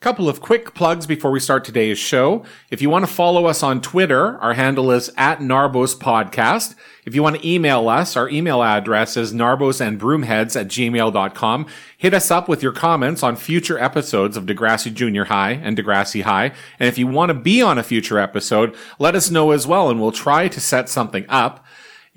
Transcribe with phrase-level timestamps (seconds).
[0.00, 2.44] Couple of quick plugs before we start today's show.
[2.70, 6.76] If you want to follow us on Twitter, our handle is at Narbos Podcast.
[7.04, 11.66] If you want to email us, our email address is narbosandbroomheads at gmail.com.
[11.96, 16.22] Hit us up with your comments on future episodes of Degrassi Junior High and Degrassi
[16.22, 16.52] High.
[16.78, 19.90] And if you want to be on a future episode, let us know as well
[19.90, 21.64] and we'll try to set something up.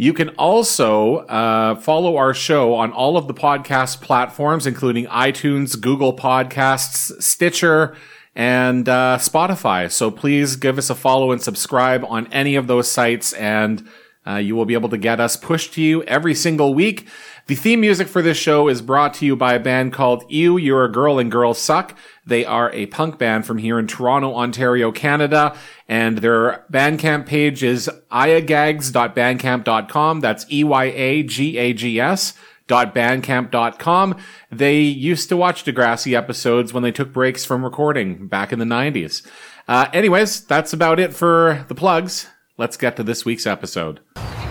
[0.02, 5.80] You can also uh, follow our show on all of the podcast platforms, including iTunes,
[5.80, 7.96] Google Podcasts, Stitcher,
[8.36, 9.92] and uh, Spotify.
[9.92, 13.88] So please give us a follow and subscribe on any of those sites, and
[14.26, 17.08] uh, you will be able to get us pushed to you every single week.
[17.48, 20.58] The theme music for this show is brought to you by a band called You,
[20.58, 21.98] You're a Girl and Girls Suck.
[22.26, 27.64] They are a punk band from here in Toronto, Ontario, Canada, and their Bandcamp page
[27.64, 30.20] is iagags.bandcamp.com.
[30.20, 32.34] That's E-Y-A-G-A-G-S
[32.72, 34.16] bandcamp.com.
[34.52, 38.66] They used to watch Degrassi episodes when they took breaks from recording back in the
[38.66, 39.26] 90s.
[39.68, 42.28] Uh, anyways, that's about it for the plugs.
[42.58, 44.00] Let's get to this week's episode.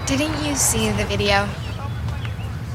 [0.07, 1.49] Didn't you see the video?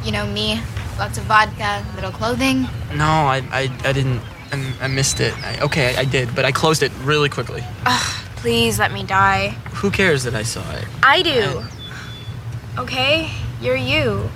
[0.06, 0.62] You know me,
[1.00, 2.68] lots of vodka, little clothing.
[2.94, 4.22] No, I, I, I didn't.
[4.52, 5.34] I, I missed it.
[5.44, 7.64] I, okay, I, I did, but I closed it really quickly.
[7.88, 9.50] Ugh, please let me die.
[9.74, 10.86] Who cares that I saw it?
[11.02, 11.64] I do.
[12.78, 13.32] Okay?
[13.60, 14.30] You're you.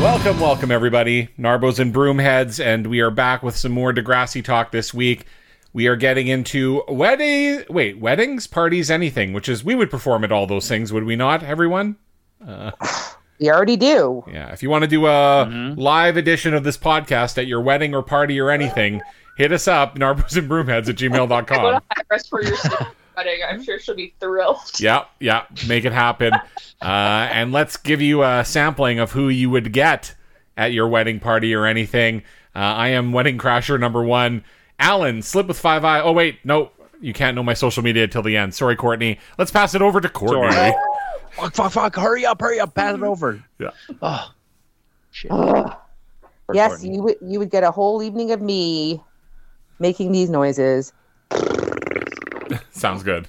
[0.00, 1.28] Welcome, welcome everybody.
[1.38, 5.26] Narbos and Broomheads, and we are back with some more Degrassi talk this week.
[5.72, 10.32] We are getting into wedding, wait, weddings, parties, anything, which is we would perform at
[10.32, 11.96] all those things, would we not, everyone?
[13.40, 14.24] We already do.
[14.28, 15.78] Yeah, if you want to do a mm-hmm.
[15.78, 19.02] live edition of this podcast at your wedding or party or anything,
[19.36, 21.82] hit us up, Narbos and Broomheads at Go to gmail.com.
[23.16, 23.40] Hypress for your sister's wedding.
[23.48, 24.80] I'm sure she'll be thrilled.
[24.80, 26.32] yeah, yeah, make it happen.
[26.82, 30.14] Uh, and let's give you a sampling of who you would get
[30.58, 32.18] at your wedding party or anything.
[32.54, 34.44] Uh, I am wedding crasher number one.
[34.78, 36.00] Alan, slip with five eye.
[36.00, 38.54] Oh wait, no, you can't know my social media till the end.
[38.54, 39.18] Sorry, Courtney.
[39.38, 40.52] Let's pass it over to Courtney.
[40.52, 40.74] Sorry.
[41.30, 41.96] Fuck, fuck, fuck.
[41.96, 42.74] Hurry up, hurry up.
[42.74, 43.42] Pass it over.
[43.58, 43.70] Yeah.
[44.02, 44.30] Oh,
[45.10, 45.30] shit.
[45.30, 45.74] Ugh.
[46.52, 46.94] Yes, Courtney.
[46.96, 49.02] you would you would get a whole evening of me
[49.78, 50.92] making these noises.
[52.70, 53.28] Sounds good.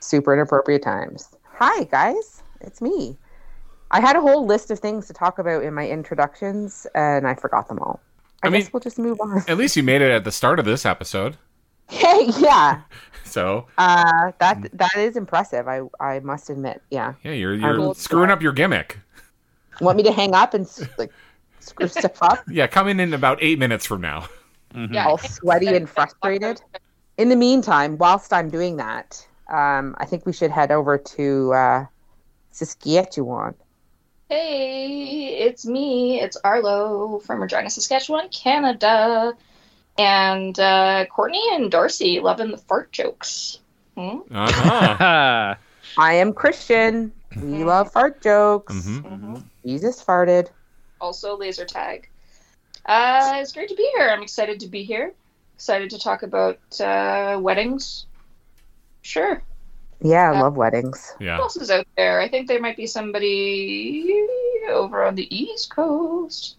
[0.00, 1.30] Super inappropriate times.
[1.56, 3.16] Hi guys, it's me.
[3.90, 7.34] I had a whole list of things to talk about in my introductions, and I
[7.34, 8.00] forgot them all.
[8.42, 9.42] I, I guess we'll just move on.
[9.46, 11.36] At least you made it at the start of this episode.
[11.88, 12.80] Hey, yeah,
[13.24, 15.68] So uh, that that is impressive.
[15.68, 16.82] I I must admit.
[16.90, 18.98] Yeah, yeah, you're you're screwing up your gimmick.
[19.80, 20.66] want me to hang up and
[20.98, 21.12] like
[21.60, 24.28] screw stuff up, Yeah, come in in about eight minutes from now.
[24.90, 25.06] Yeah.
[25.06, 26.60] all sweaty and frustrated.
[27.16, 31.52] In the meantime, whilst I'm doing that, um, I think we should head over to
[31.52, 31.86] uh,
[32.50, 33.54] Saskatchewan.
[34.28, 36.20] Hey, it's me.
[36.20, 39.34] It's Arlo from Regina, Saskatchewan, Canada.
[39.96, 43.58] And uh, Courtney and Darcy loving the fart jokes.
[43.96, 44.18] Hmm?
[44.32, 45.54] Uh-huh.
[45.98, 47.12] I am Christian.
[47.40, 48.86] We love fart jokes.
[48.86, 50.48] hmm Jesus farted.
[51.00, 52.08] Also, laser tag.
[52.86, 54.08] Uh, it's great to be here.
[54.10, 55.14] I'm excited to be here.
[55.64, 58.04] Excited to talk about uh, weddings.
[59.00, 59.42] Sure.
[60.02, 60.42] Yeah, I Yeah.
[60.42, 61.14] love weddings.
[61.18, 61.38] Who Yeah.
[61.38, 62.20] else is out there?
[62.20, 64.26] I think there might be somebody
[64.68, 66.56] over on the East Coast.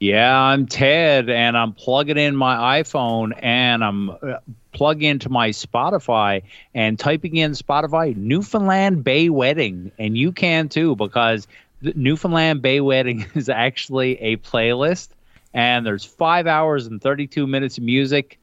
[0.00, 4.38] Yeah, I'm Ted, and I'm plugging in my iPhone, and I'm uh,
[4.72, 6.42] plugging into my Spotify
[6.74, 11.46] and typing in Spotify Newfoundland Bay Wedding, and you can too because
[11.80, 15.10] the Newfoundland Bay Wedding is actually a playlist,
[15.54, 18.38] and there's five hours and 32 minutes of music,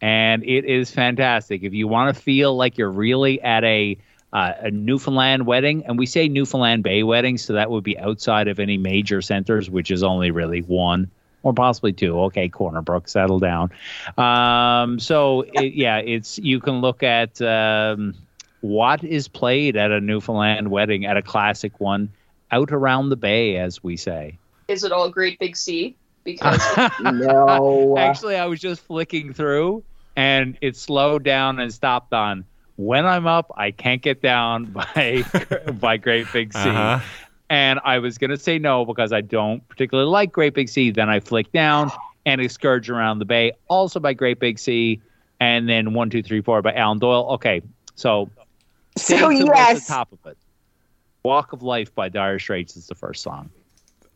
[0.00, 1.62] and it is fantastic.
[1.62, 3.98] If you want to feel like you're really at a
[4.32, 8.48] uh, a Newfoundland wedding, and we say Newfoundland Bay wedding, so that would be outside
[8.48, 11.10] of any major centers, which is only really one
[11.42, 12.20] or possibly two.
[12.22, 13.70] Okay, Corner Brook, settle down.
[14.18, 18.14] Um, so it, yeah, it's you can look at um,
[18.60, 22.10] what is played at a Newfoundland wedding, at a classic one,
[22.50, 24.38] out around the bay, as we say.
[24.68, 25.94] Is it all Great Big Sea?
[26.26, 26.60] Because
[27.00, 27.96] No.
[27.96, 29.82] Actually, I was just flicking through,
[30.16, 32.44] and it slowed down and stopped on.
[32.76, 34.64] When I'm up, I can't get down
[34.94, 35.24] by
[35.80, 36.58] by Great Big Sea.
[36.68, 37.00] Uh-huh.
[37.48, 40.90] And I was gonna say no because I don't particularly like Great Big Sea.
[40.90, 41.90] Then I flick down
[42.26, 45.00] and Excursion around the bay, also by Great Big Sea,
[45.40, 47.28] and then one, two, three, four by Alan Doyle.
[47.34, 47.62] Okay,
[47.94, 48.28] so
[48.98, 49.86] So, to yes.
[49.86, 50.36] the top of it.
[51.22, 53.50] Walk of Life by Dire Straits is the first song.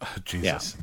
[0.01, 0.77] Oh, Jesus.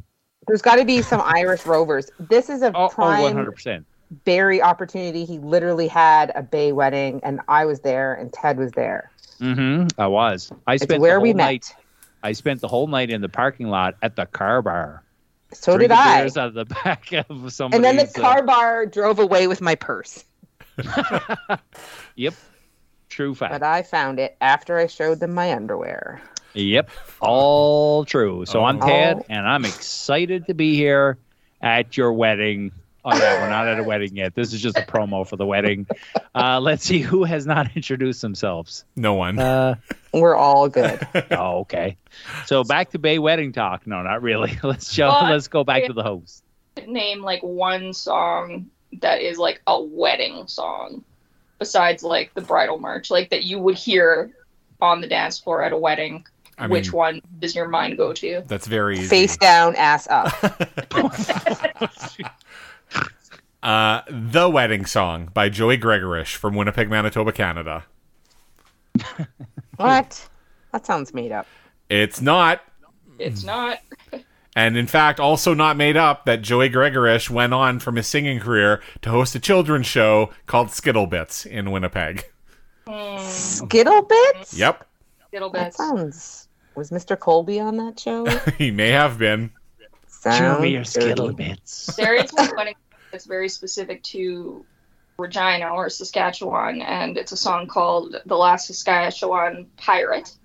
[0.47, 2.09] There's got to be some Irish Rovers.
[2.19, 3.83] This is a Oh, oh prime 100%.
[4.23, 5.25] Barry opportunity.
[5.25, 9.11] He literally had a Bay wedding, and I was there, and Ted was there.
[9.41, 9.99] Mm-hmm.
[10.01, 10.51] I was.
[10.65, 11.43] I It's spent where the we whole met.
[11.43, 11.75] night.
[12.23, 15.03] I spent the whole night in the parking lot at the car bar.
[15.53, 16.21] So did I.
[16.21, 17.75] beers out of the back of somebody's.
[17.75, 20.23] And then the uh, car bar drove away with my purse.
[22.15, 22.33] Yep.
[23.09, 23.53] True fact.
[23.53, 26.21] But I found it after I showed them my underwear.
[26.53, 26.89] Yep,
[27.21, 28.45] all true.
[28.45, 28.87] So I'm Oh.
[28.87, 31.17] Ted, and I'm excited to be here
[31.61, 32.71] at your wedding.
[33.05, 34.35] Oh yeah, we're not at a wedding yet.
[34.35, 35.87] This is just a promo for the wedding.
[36.35, 38.83] Uh, let's see who has not introduced themselves.
[38.95, 39.39] No one.
[39.39, 39.75] Uh,
[40.13, 41.07] We're all good.
[41.31, 41.95] oh, okay.
[42.47, 43.87] So back to Bay wedding talk.
[43.87, 44.57] No, not really.
[44.63, 45.07] Let's show.
[45.09, 46.43] Well, let's go back to the host.
[46.85, 48.67] Name like one song
[49.01, 51.03] that is like a wedding song,
[51.59, 54.31] besides like the bridal march, like that you would hear
[54.81, 56.25] on the dance floor at a wedding.
[56.59, 58.43] I Which one does your mind go to?
[58.47, 59.07] That's very easy.
[59.07, 60.33] Face down, ass up.
[63.63, 67.83] Uh, the Wedding Song by Joey Gregorash from Winnipeg, Manitoba, Canada.
[69.75, 70.29] what?
[70.71, 71.47] That sounds made up.
[71.89, 72.61] It's not,
[73.19, 73.79] It's not.
[74.57, 78.39] and in fact, also not made up that Joey Gregorash went on from his singing
[78.39, 82.25] career to host a children's show called Skittlebits in Winnipeg.
[83.19, 84.57] Skittle bits?
[84.57, 84.87] Yep,
[85.31, 86.47] Little That sounds.
[86.73, 87.19] Was Mr.
[87.19, 88.25] Colby on that show?
[88.57, 89.51] he may have been.
[90.23, 91.95] Show me your skittle bits.
[91.95, 92.75] There is one wedding
[93.11, 94.65] that's very specific to
[95.19, 100.35] Regina or Saskatchewan, and it's a song called "The Last Saskatchewan Pirate."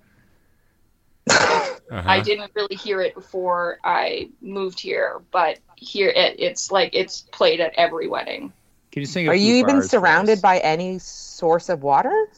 [1.91, 2.03] Uh-huh.
[2.09, 7.23] I didn't really hear it before I moved here, but here it, it's like it's
[7.32, 8.53] played at every wedding.
[8.91, 9.29] Can you sing?
[9.29, 12.29] Are you even surrounded by any source of water?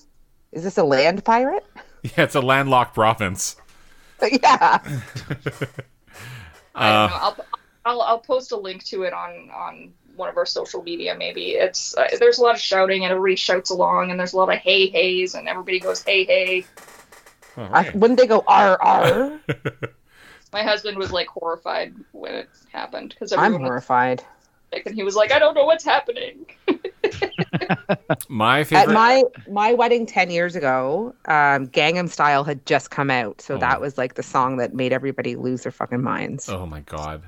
[0.52, 1.64] Is this a land pirate?
[2.04, 3.56] Yeah, it's a landlocked province.
[4.22, 4.78] yeah.
[6.74, 7.16] I Uh, don't know.
[7.22, 7.36] I'll,
[7.86, 11.14] I'll I'll post a link to it on on one of our social media.
[11.16, 14.36] Maybe it's uh, there's a lot of shouting and everybody shouts along, and there's a
[14.36, 16.64] lot of hey heys, and everybody goes hey hey.
[17.56, 19.40] All I, wouldn't they go R R?
[20.52, 24.22] My husband was like horrified when it happened because I'm horrified.
[24.72, 26.46] sick, and he was like, I don't know what's happening.
[28.28, 28.88] My favorite.
[28.88, 33.54] At my my wedding ten years ago, um, Gangnam Style had just come out, so
[33.56, 33.58] Oh.
[33.58, 36.48] that was like the song that made everybody lose their fucking minds.
[36.48, 37.22] oh my god!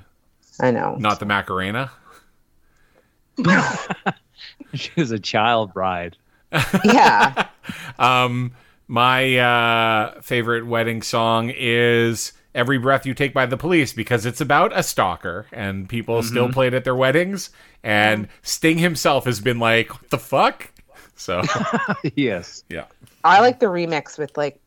[0.61, 0.95] I know.
[0.97, 1.91] Not the Macarena.
[4.73, 6.17] She was a child bride.
[6.85, 7.47] yeah.
[7.99, 8.51] Um,
[8.87, 14.41] my uh, favorite wedding song is "Every Breath You Take" by the Police because it's
[14.41, 17.49] about a stalker, and people still play it at their weddings.
[17.83, 20.71] And Sting himself has been like, "What the fuck?"
[21.15, 21.41] So
[22.15, 22.63] yes.
[22.69, 22.85] yeah,
[23.23, 24.59] I like the remix with like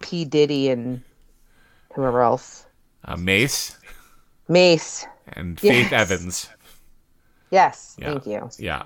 [0.00, 1.02] P Diddy and
[1.94, 2.64] whoever else.
[3.04, 3.76] uh, Mase
[4.48, 5.06] Mase.
[5.34, 5.92] and Faith Yes.
[5.92, 6.48] Evans.
[7.50, 7.96] Yes.
[7.98, 8.06] Yeah.
[8.12, 8.48] Thank you.
[8.58, 8.84] Yeah,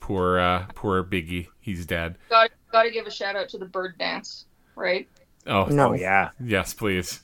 [0.00, 2.16] poor uh, poor Biggie, he's dead.
[2.72, 4.44] Got got to give a shout out to the bird dance,
[4.76, 5.08] right?
[5.46, 5.90] Oh No.
[5.90, 6.30] Oh yeah.
[6.44, 7.20] yes, please.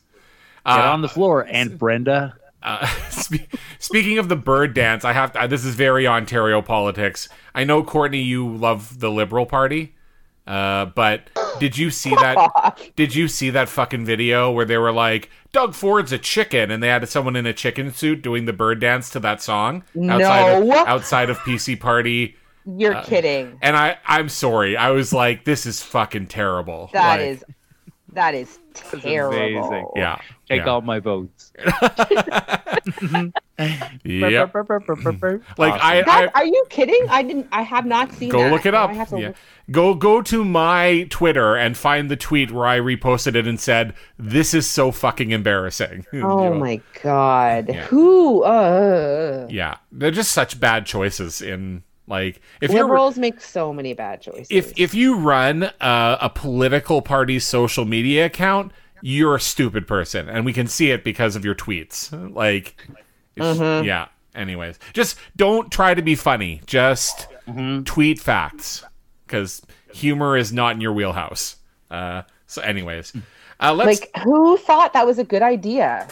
[0.65, 2.37] Get Uh, on the floor, Aunt Brenda.
[2.63, 3.47] Uh, spe-
[3.79, 7.29] speaking of the bird dance, I have to, this is very Ontario politics.
[7.55, 9.95] I know Courtney, you love the Liberal Party,
[10.49, 12.81] uh, but did you see that?
[12.97, 16.83] Did you see that fucking video where they were like, "Doug Ford's a chicken," and
[16.83, 20.65] they had someone in a chicken suit doing the bird dance to that song outside
[20.65, 20.81] No.
[20.83, 22.37] of, outside of PC Party?
[22.67, 23.59] You're kidding.
[23.63, 27.45] And I, I'm sorry, I was like, "This is fucking terrible." That Like, is
[28.13, 29.37] that is terrible.
[29.37, 29.87] amazing.
[29.97, 30.19] yeah,
[30.49, 30.69] Take yeah.
[30.69, 31.53] all my votes.
[34.05, 34.55] Yep.
[34.55, 37.07] Like I, I, are you kidding?
[37.09, 37.49] I didn't.
[37.53, 38.29] I have not seen.
[38.29, 38.53] Go that.
[38.53, 38.91] look it up.
[38.91, 39.07] I Yeah.
[39.29, 39.37] look-
[39.71, 43.95] Go go to my Twitter and find the tweet where I reposted it and said,
[44.19, 46.55] "This is so fucking embarrassing." Oh You know?
[46.61, 47.69] my god.
[47.71, 47.85] Yeah.
[47.87, 48.43] Who?
[48.45, 53.93] Uh, Yeah, they're just such bad choices in like if you're liberals make so many
[53.95, 54.47] bad choices.
[54.51, 58.73] if if you run uh, a political party's social media account,
[59.03, 62.13] you're a stupid person, and we can see it because of your tweets.
[62.35, 62.77] Like,
[63.37, 63.85] Mm-hmm.
[63.85, 64.09] yeah.
[64.35, 66.61] Anyways, just don't try to be funny.
[66.67, 67.85] Just Mm-hmm.
[67.85, 68.85] tweet facts
[69.27, 71.57] because humor is not in your wheelhouse.
[71.91, 73.13] Uh, so, anyways,
[73.61, 74.01] uh, let's.
[74.01, 76.09] like who thought that was a good idea?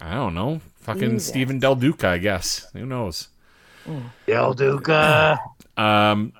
[0.00, 0.60] I don't know.
[0.82, 1.26] Fucking Jesus.
[1.28, 2.68] Stephen Del Duca, I guess.
[2.74, 3.28] Who knows?
[4.26, 5.38] Del Duca.
[5.76, 6.32] Um,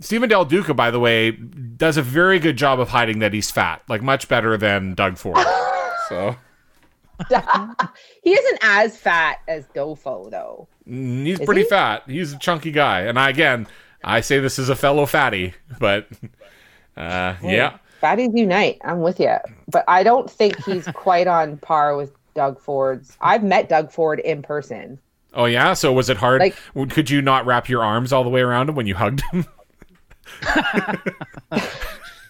[0.00, 3.50] Stephen Del Duca, by the way, does a very good job of hiding that he's
[3.50, 5.38] fat, like much better than Doug Ford.
[6.08, 6.36] so
[8.22, 10.68] he isn't as fat as Dofo though.
[10.88, 11.68] mm, he's Is pretty he?
[11.68, 12.02] fat.
[12.06, 13.66] He's a chunky guy, and I again,
[14.04, 16.06] I say this as a fellow fatty, but
[16.96, 17.78] uh, yeah.
[18.02, 18.78] Baddies unite.
[18.84, 19.36] I'm with you,
[19.68, 23.16] but I don't think he's quite on par with Doug Ford's.
[23.20, 24.98] I've met Doug Ford in person.
[25.36, 25.74] Oh yeah.
[25.74, 26.40] So was it hard?
[26.40, 29.22] Like- Could you not wrap your arms all the way around him when you hugged
[29.30, 29.46] him?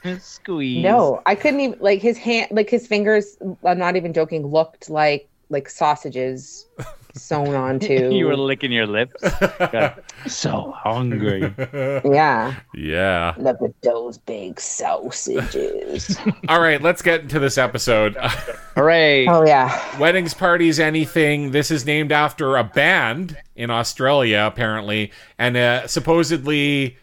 [0.21, 0.83] Squeeze.
[0.83, 3.39] No, I couldn't even like his hand, like his fingers.
[3.65, 4.47] I'm not even joking.
[4.47, 6.67] Looked like like sausages
[7.17, 8.11] sewn onto.
[8.13, 9.23] you were licking your lips.
[9.59, 11.53] Got so hungry.
[12.05, 12.55] yeah.
[12.75, 13.35] yeah.
[13.39, 16.17] Look at those big sausages.
[16.49, 16.81] All right.
[16.81, 18.17] Let's get into this episode.
[18.75, 19.27] Hooray!
[19.27, 19.99] oh yeah.
[19.99, 21.51] Weddings, parties, anything.
[21.51, 26.97] This is named after a band in Australia, apparently, and uh, supposedly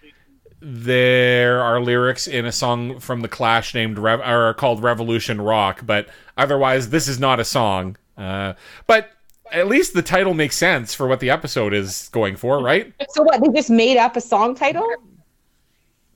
[0.66, 5.82] there are lyrics in a song from the Clash named Rev- or called Revolution Rock.
[5.86, 7.98] But otherwise, this is not a song.
[8.18, 8.54] Uh,
[8.88, 9.10] but
[9.54, 12.94] at least the title makes sense for what the episode is going for, right?
[13.12, 13.42] So what?
[13.42, 14.88] They just made up a song title?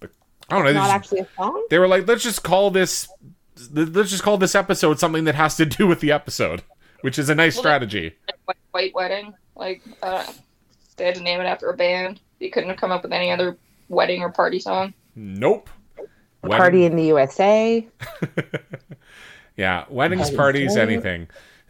[0.01, 0.07] I
[0.49, 0.67] don't know.
[0.67, 1.65] they Not just- actually a song.
[1.69, 3.07] they were like, let's just call this.
[3.71, 6.61] Let's just call this episode something that has to do with the episode,
[7.01, 8.15] which is a nice Well, strategy.
[8.45, 9.33] White, White Wedding.
[9.55, 10.25] Like, uh,
[10.95, 12.19] they had to name it after a band.
[12.39, 13.57] You couldn't have come up with any other
[13.89, 14.93] wedding or party song.
[15.15, 15.69] Nope.
[16.43, 17.87] Wedding- Party in the USA.
[19.55, 21.27] Yeah, weddings, Parties, parties, anything.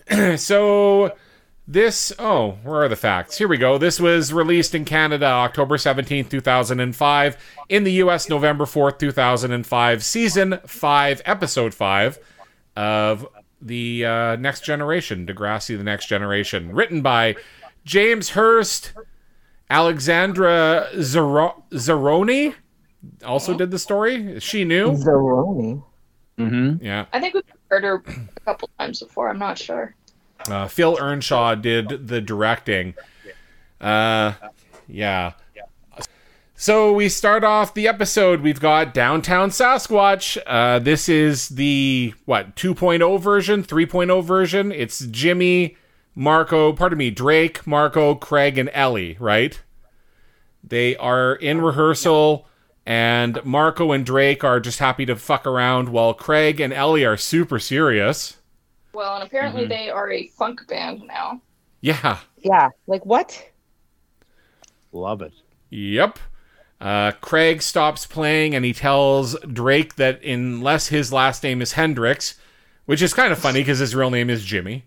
[0.38, 1.16] so
[1.68, 3.38] this oh, where are the facts?
[3.38, 3.78] Here we go.
[3.78, 7.38] This was released in Canada October 17th, 2005,
[7.70, 12.20] in the US November 4th, 2005, season 5, episode 5
[12.76, 13.28] of
[13.62, 17.36] the uh, Next Generation, Degrassi the Next Generation, written by
[17.84, 18.94] James Hurst,
[19.70, 22.56] Alexandra Zero- Zarowny
[23.26, 24.40] also did the story.
[24.40, 24.92] She knew.
[24.92, 25.84] Zarowny.
[26.38, 26.84] Mm-hmm.
[26.86, 27.06] Yeah.
[27.14, 29.30] I think we've heard her a couple times before.
[29.30, 29.96] I'm not sure.
[30.50, 32.94] Uh, Phil Earnshaw did the directing.
[33.80, 34.34] Uh,
[34.88, 35.34] yeah.
[36.60, 38.42] So we start off the episode.
[38.42, 40.40] We've got Downtown Sasquatch.
[40.48, 44.72] Uh, this is the what 2.0 version, 3.0 version.
[44.72, 45.78] It's Jimmy,
[46.16, 49.18] Marco, pardon me, Drake, Marco, Craig, and Ellie.
[49.20, 49.62] Right?
[50.64, 52.48] They are in rehearsal,
[52.88, 57.18] and Marco and Drake are just happy to fuck around, while Craig and Ellie are
[57.18, 58.37] super serious.
[58.98, 61.40] Well, and apparently they are a funk band now.
[61.82, 62.18] Yeah.
[62.44, 62.70] Yeah.
[62.88, 63.48] Like what?
[64.92, 65.34] Love it.
[65.70, 66.18] Yep.
[66.82, 72.40] Uh, Craig stops playing and he tells Drake that unless his last name is Hendrix,
[72.88, 74.86] which is kind of funny because his real name is Jimmy,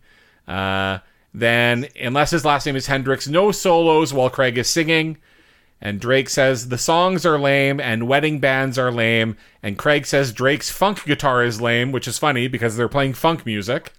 [0.48, 0.98] uh,
[1.32, 5.18] then unless his last name is Hendrix, no solos while Craig is singing.
[5.80, 9.36] And Drake says the songs are lame and wedding bands are lame.
[9.62, 13.46] And Craig says Drake's funk guitar is lame, which is funny because they're playing funk
[13.46, 13.92] music.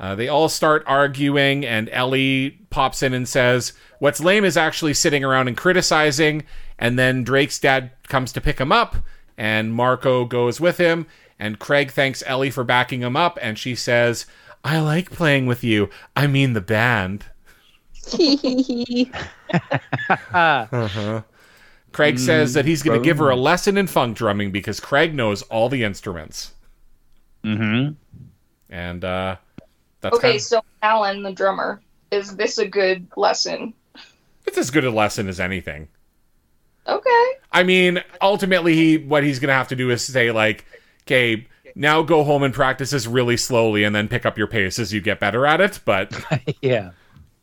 [0.00, 4.94] Uh, they all start arguing, and Ellie pops in and says, What's lame is actually
[4.94, 6.44] sitting around and criticizing.
[6.78, 8.94] And then Drake's dad comes to pick him up,
[9.36, 11.06] and Marco goes with him.
[11.38, 14.26] And Craig thanks Ellie for backing him up, and she says,
[14.64, 15.90] I like playing with you.
[16.14, 17.24] I mean, the band.
[20.32, 21.22] uh-huh.
[21.92, 25.14] Craig says that he's going to give her a lesson in funk drumming because Craig
[25.14, 26.52] knows all the instruments.
[27.44, 27.94] Mm-hmm.
[28.70, 29.36] And uh,
[30.00, 33.74] that's Okay, kind so Alan, the drummer, is this a good lesson?
[34.46, 35.88] it's as good a lesson as anything.
[36.86, 37.32] Okay.
[37.52, 40.64] I mean, ultimately, he what he's gonna have to do is say like,
[41.06, 44.78] "Okay, now go home and practice this really slowly, and then pick up your pace
[44.78, 46.14] as you get better at it." But
[46.62, 46.92] Yeah.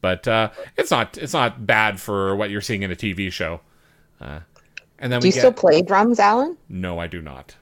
[0.01, 3.61] but uh, it's not it's not bad for what you're seeing in a TV show.
[4.19, 4.39] Uh,
[4.97, 6.57] and then Do we you get still play drums, Alan?
[6.69, 7.55] no, I do not.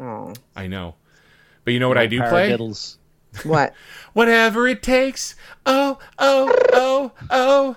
[0.00, 0.32] Oh.
[0.56, 0.94] I know,
[1.64, 2.50] but you know what I do play?
[2.50, 2.98] Paradiddles.
[3.42, 3.74] What?
[4.12, 5.34] Whatever it takes.
[5.66, 7.74] Oh oh oh oh.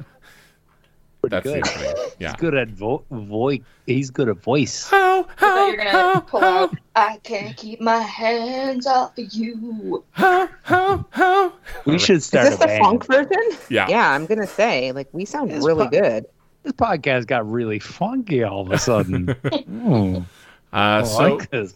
[1.21, 1.63] Pretty That's good.
[1.63, 2.11] the opening.
[2.19, 2.27] Yeah.
[2.29, 3.61] He's good at vo- voice.
[3.87, 4.87] He's good at voice.
[4.91, 6.75] Oh I oh you were gonna oh pull oh out.
[6.95, 10.03] I can't keep my hands off of you.
[10.19, 11.53] oh oh oh.
[11.85, 12.45] We should start.
[12.47, 12.83] Is this a the band.
[12.83, 13.57] funk version?
[13.69, 13.87] Yeah.
[13.89, 16.25] Yeah, I'm gonna say like we sound It's really fu- good.
[16.63, 19.25] This podcast got really funky all of a sudden.
[19.67, 20.23] Mm, Uh,
[20.71, 21.73] I so like this.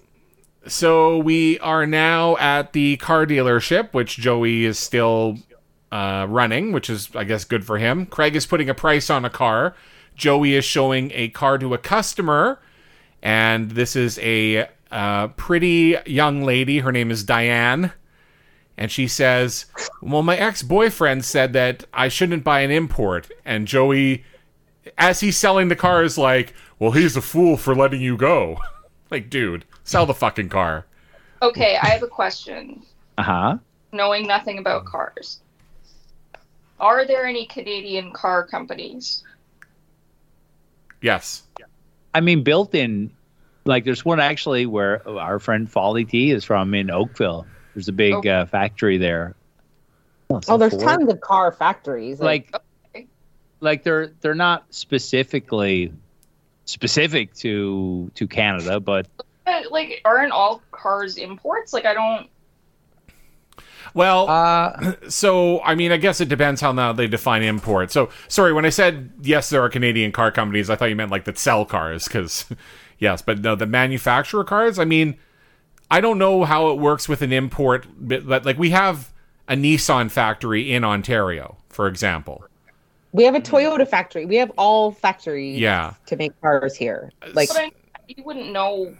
[0.68, 5.38] So we are now at the car dealership, which Joey is still
[5.92, 8.06] uh, running, which is, I guess, good for him.
[8.06, 9.76] Craig is putting a price on a car.
[10.16, 12.60] Joey is showing a car to a customer,
[13.24, 16.80] and this is a uh, pretty young lady.
[16.80, 17.94] Her name is Diane.
[18.78, 19.66] And she says,
[20.02, 23.30] Well, my ex boyfriend said that I shouldn't buy an import.
[23.46, 24.24] And Joey,
[24.98, 28.58] as he's selling the car, is like, Well, he's a fool for letting you go.
[29.12, 30.86] like, dude, sell the fucking car.
[31.42, 32.82] Okay, I have a question.
[33.18, 33.58] Uh huh.
[33.92, 35.42] Knowing nothing about cars,
[36.80, 39.24] are there any Canadian car companies?
[41.02, 41.44] Yes.
[42.14, 43.12] I mean, built in
[43.66, 47.46] Like there's one actually where our friend Folly T is from in Oakville.
[47.76, 48.30] There's a big Oh.
[48.30, 49.36] uh, factory there.
[50.48, 50.84] Oh, there's Ford?
[50.84, 52.20] tons of car factories.
[52.20, 52.56] like
[52.96, 53.06] Okay.
[53.60, 55.92] like they're they're not specifically
[56.66, 59.06] specific to to Canada, but
[59.72, 61.74] like, aren't all cars imports?
[61.74, 62.30] Like, I don't.
[63.94, 67.92] Well, uh so I mean, I guess it depends how now they define import.
[67.92, 71.12] So, sorry, when I said yes, there are Canadian car companies, I thought you meant
[71.12, 72.46] like that sell cars, because
[73.00, 74.80] yes, but no, the manufacturer cars.
[74.80, 75.18] I mean,
[75.90, 79.12] I don't know how it works with an import, but but, like we have
[79.48, 82.48] a Nissan factory in Ontario, for example.
[83.14, 84.26] we have a Toyota factory.
[84.26, 85.96] We have all factories Yeah.
[86.06, 87.12] to make cars here.
[87.34, 87.72] Like But I,
[88.08, 88.96] you wouldn't know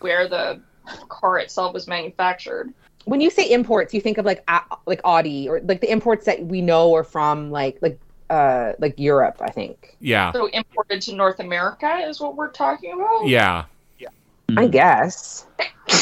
[0.00, 0.60] where the
[1.08, 2.72] car itself was manufactured.
[3.06, 6.24] when you say imports, you think of like A- like Audi or like the imports
[6.26, 7.98] that we know are from like like
[8.30, 9.96] uh like Europe, I think.
[10.00, 13.26] Yeah, So imported to North America is what we're talking about.
[13.28, 13.64] yeah,
[13.98, 14.08] Yeah.
[14.56, 15.46] I guess.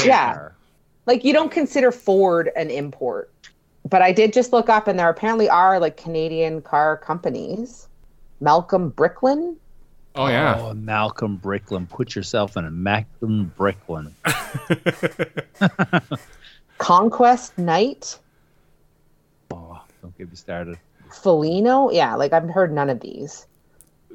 [0.04, 0.48] Yeah.
[1.06, 3.30] Like you don't consider Ford an import.
[3.90, 7.88] But I did just look up and there apparently are like Canadian car companies.
[8.40, 9.56] Malcolm Bricklin.
[10.14, 10.56] Oh yeah.
[10.58, 11.86] Oh, Malcolm Bricklin.
[11.86, 14.12] Put yourself in a Malcolm Bricklin.
[16.78, 18.18] Conquest Knight.
[19.50, 20.78] Oh, don't get me started.
[21.10, 21.92] Felino.
[21.92, 23.46] Yeah, like I've heard none of these.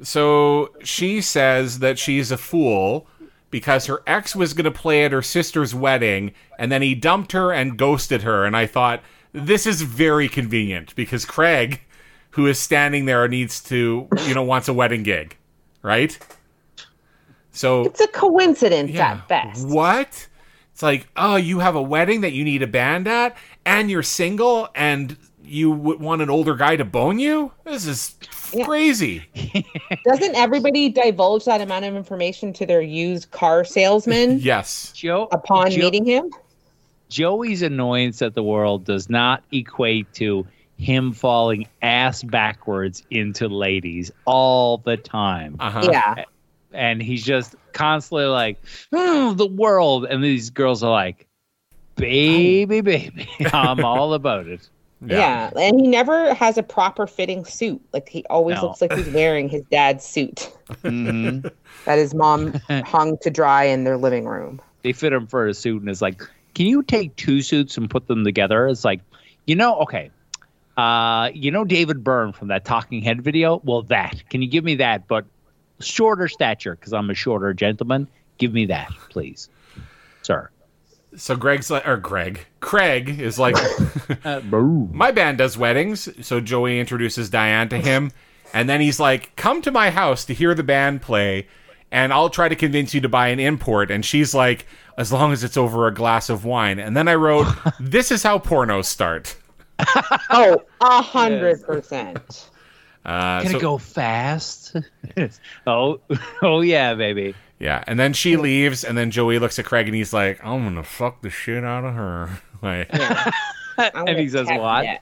[0.02, 3.06] So she says that she's a fool
[3.50, 7.32] because her ex was going to play at her sister's wedding and then he dumped
[7.32, 8.44] her and ghosted her.
[8.44, 9.02] And I thought,
[9.32, 11.80] this is very convenient because Craig,
[12.30, 15.36] who is standing there, needs to, you know, wants a wedding gig,
[15.82, 16.18] right?
[17.52, 19.12] So, It's a coincidence yeah.
[19.12, 19.66] at best.
[19.66, 20.28] What?
[20.72, 24.02] It's like, oh, you have a wedding that you need a band at and you're
[24.02, 27.50] single and you would want an older guy to bone you?
[27.64, 28.14] This is
[28.52, 28.64] Yeah.
[28.64, 29.24] crazy.
[30.04, 34.92] Doesn't everybody divulge that amount of information to their used car salesman Yes.
[34.94, 36.30] Joe upon Joe- meeting him?
[37.08, 40.46] Joey's annoyance at the world does not equate to
[40.80, 45.56] him falling ass backwards into ladies all the time.
[45.60, 45.86] Uh-huh.
[45.90, 46.24] Yeah.
[46.72, 48.58] and he's just constantly like,
[48.94, 50.06] "Hmm, the world.
[50.06, 51.26] And these girls are like,
[51.96, 54.68] baby, baby, I'm all about it.
[55.04, 55.50] yeah.
[55.56, 57.80] And he never has a proper fitting suit.
[57.92, 58.62] Like he always No.
[58.68, 60.50] looks like he's wearing his dad's suit
[60.82, 61.48] Mm-hmm.
[61.84, 64.60] that his mom hung to dry in their living room.
[64.82, 66.22] They fit him for a suit, and it's like,
[66.54, 68.66] can you take two suits and put them together?
[68.68, 69.00] It's like,
[69.46, 70.10] you know, okay.
[70.76, 73.60] Uh, you know David Byrne from that Talking Head video?
[73.64, 74.22] Well, that.
[74.30, 75.24] Can you give me that, but
[75.80, 78.08] shorter stature, because I'm a shorter gentleman?
[78.38, 79.48] Give me that, please,
[80.22, 80.50] sir.
[81.16, 83.56] So Greg's like, or Greg, Craig is like,
[84.24, 84.40] Uh,
[84.92, 86.08] my band does weddings.
[86.24, 88.12] So Joey introduces Diane to him,
[88.52, 91.46] and then he's like, come to my house to hear the band play,
[91.90, 93.90] and I'll try to convince you to buy an import.
[93.90, 96.78] And she's like, as long as it's over a glass of wine.
[96.78, 97.46] And then I wrote,
[97.80, 99.36] this is how pornos start.
[100.30, 102.50] Oh, a hundred percent.
[103.04, 104.76] Uh, Can so- it go fast?
[105.66, 106.00] oh,
[106.42, 107.34] oh yeah, baby.
[107.58, 110.64] Yeah, and then she leaves, and then Joey looks at Craig, and he's like, I'm
[110.64, 112.30] gonna fuck the shit out of her.
[112.62, 113.30] Like, Yeah.
[113.78, 115.00] And he says tap what?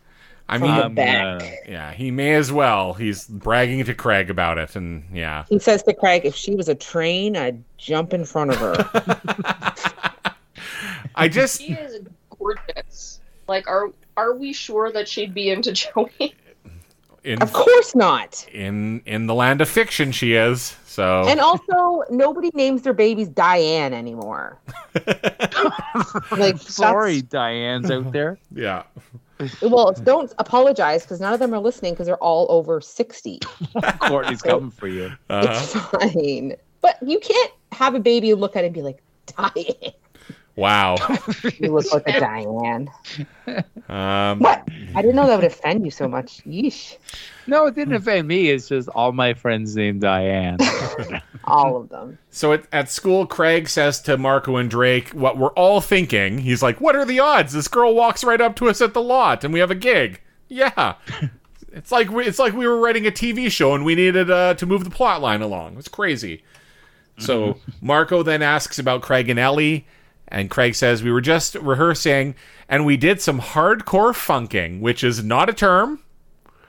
[0.48, 2.94] I mean, Um, uh, yeah, he may as well.
[2.94, 5.44] He's bragging to Craig about it, and yeah.
[5.48, 8.74] He says to Craig, if she was a train, I'd jump in front of her.
[11.16, 13.20] I just She is gorgeous.
[13.48, 16.34] Like, are are we sure that she'd be into Joey?
[17.24, 18.46] in of course not.
[18.52, 20.76] in in the land of fiction she is.
[20.86, 24.58] So And also, nobody names their babies Diane anymore.
[26.32, 28.36] like, Sorry, Diane's out there.
[28.52, 28.82] yeah.
[29.62, 33.38] Well, don't apologize because none of them are listening because they're all over 60.
[34.00, 35.12] Courtney's coming for you.
[35.30, 35.46] Uh-huh.
[35.48, 35.74] It's
[36.12, 36.56] fine.
[36.80, 39.92] But you can't have a baby and look at it and be like, Diane.
[40.58, 40.96] Wow.
[41.60, 42.90] You look like a Diane.
[43.88, 44.68] Um, What?
[44.94, 46.42] I didn't know that would offend you so much.
[46.44, 46.96] Yeesh.
[47.46, 48.50] No, it didn't offend me.
[48.50, 50.58] It's just all my friends named Diane.
[51.44, 52.18] All of them.
[52.30, 56.36] so at, at school, Craig says to Marco and Drake what we're all thinking.
[56.38, 57.54] He's like, "What are the odds?
[57.54, 60.20] This girl walks right up to us at the lot, and we have a gig."
[60.48, 60.96] Yeah.
[61.70, 64.54] It's like we, it's like we were writing a TV show and we needed uh,
[64.54, 65.76] to move the plot line along.
[65.78, 66.42] It's crazy.
[67.18, 69.86] So Marco then asks about Craig and Ellie,
[70.28, 72.34] and Craig says we were just rehearsing
[72.68, 76.00] and we did some hardcore funking, which is not a term.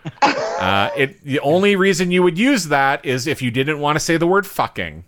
[0.22, 4.00] uh, it the only reason you would use that is if you didn't want to
[4.00, 5.04] say the word fucking.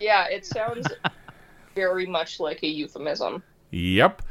[0.00, 0.86] Yeah, it sounds
[1.74, 3.42] very much like a euphemism.
[3.70, 4.22] Yep,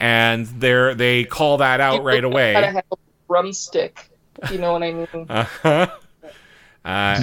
[0.00, 2.52] and they they call that out right Gotta away.
[2.54, 2.96] have a
[3.28, 4.10] drumstick.
[4.42, 5.26] if You know what I mean?
[5.28, 5.86] Uh-huh.
[6.82, 7.22] Uh,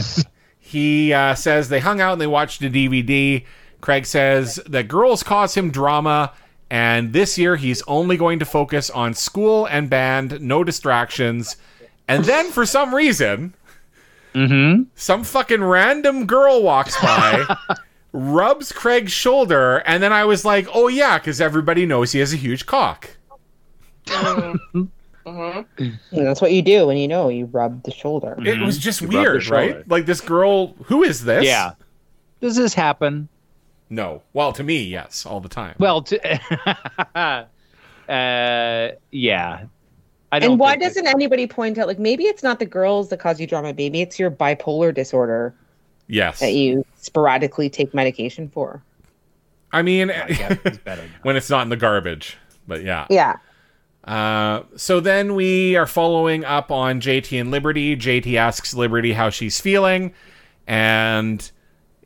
[0.59, 3.43] he uh, says they hung out and they watched a DVD.
[3.81, 6.33] Craig says that girls cause him drama,
[6.69, 11.55] and this year he's only going to focus on school and band, no distractions.
[12.07, 13.53] And then for some reason,
[14.33, 14.83] Mm-hmm.
[14.95, 17.43] some fucking random girl walks by,
[18.11, 22.33] rubs Craig's shoulder, and then I was like, oh yeah, because everybody knows he has
[22.33, 23.09] a huge cock.
[24.05, 24.83] Mm-hmm.
[25.27, 25.83] Mm-hmm.
[26.11, 28.37] Yeah, that's what you do when you know you rub the shoulder.
[28.45, 29.85] It was just You weird, right?
[29.89, 31.43] Like this girl, who is this?
[31.43, 31.73] Yeah.
[32.39, 33.27] Does this happen?
[33.89, 34.21] No.
[34.33, 35.75] Well, to me, yes, all the time.
[35.79, 36.39] Well, to,
[38.09, 39.65] uh, yeah.
[40.31, 43.17] I don't And why doesn't anybody point out like maybe it's not the girls that
[43.17, 45.55] cause you drama, maybe it's your bipolar disorder
[46.07, 46.39] yes.
[46.39, 48.81] that you sporadically take medication for.
[49.71, 50.25] I mean, I
[50.65, 50.79] it's
[51.21, 52.37] when it's not in the garbage.
[52.67, 53.07] But yeah.
[53.09, 53.37] Yeah.
[54.03, 57.95] Uh, so then we are following up on JT and Liberty.
[57.95, 60.13] JT asks Liberty how she's feeling,
[60.65, 61.51] and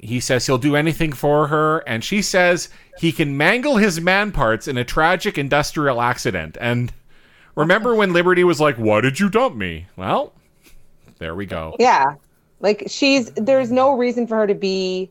[0.02, 1.80] he says he'll do anything for her.
[1.88, 6.58] And she says he can mangle his man parts in a tragic industrial accident.
[6.60, 6.92] And
[7.56, 9.86] remember when Liberty was like, Why did you dump me?
[9.96, 10.34] Well,
[11.20, 11.76] there we go.
[11.80, 12.16] Yeah.
[12.60, 15.10] Like she's there's no reason for her to be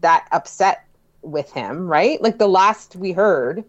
[0.00, 0.84] that upset
[1.22, 2.20] with him, right?
[2.22, 3.64] Like the last we heard,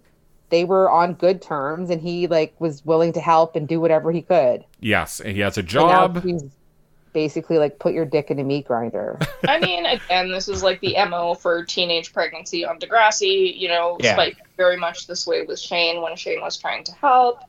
[0.49, 4.12] they were on good terms and he like was willing to help and do whatever
[4.12, 4.63] he could.
[4.80, 6.23] Yes, and he has a job.
[7.13, 9.19] He's basically like put your dick in a meat grinder.
[9.47, 13.58] I mean, again, this is like the MO for teenage pregnancy on Degrassi.
[13.58, 14.13] You know, Yeah.
[14.13, 17.39] Spike very much this way with Shane when Shane was trying to help.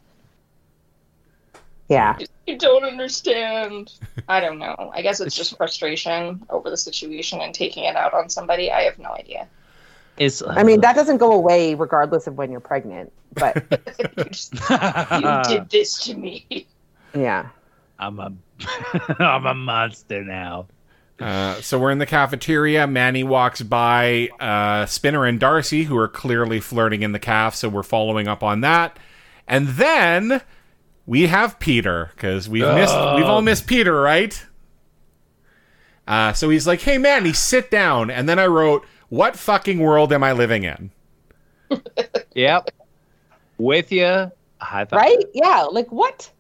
[1.89, 2.19] Yeah.
[2.47, 3.93] You don't understand.
[4.29, 4.91] I don't know.
[4.95, 8.71] I guess it's just frustration over the situation and taking it out on somebody.
[8.71, 9.49] I have no idea.
[10.17, 13.13] It's, I mean, that uh, doesn't go away regardless of when you're pregnant.
[13.35, 13.65] But
[13.99, 16.67] you, just, you did this to me.
[17.15, 17.49] yeah.
[17.99, 18.33] I'm a,
[19.19, 20.67] I'm a monster now.
[21.21, 22.87] Uh, so we're in the cafeteria.
[22.87, 27.55] Manny walks by uh, Spinner and Darcy, who are clearly flirting in the calf.
[27.55, 28.99] So we're following up on that.
[29.47, 30.43] And then
[31.07, 34.45] we have Peter because we've missed we've all missed Peter, right?
[36.07, 40.13] Uh, so he's like, "Hey, Manny, sit down." And then I wrote, "What fucking world
[40.13, 40.91] am I living in?"
[42.35, 42.71] Yep.
[43.59, 44.31] With you.
[44.61, 45.25] I thought, Right?
[45.33, 45.67] Yeah.
[45.71, 46.31] Like what?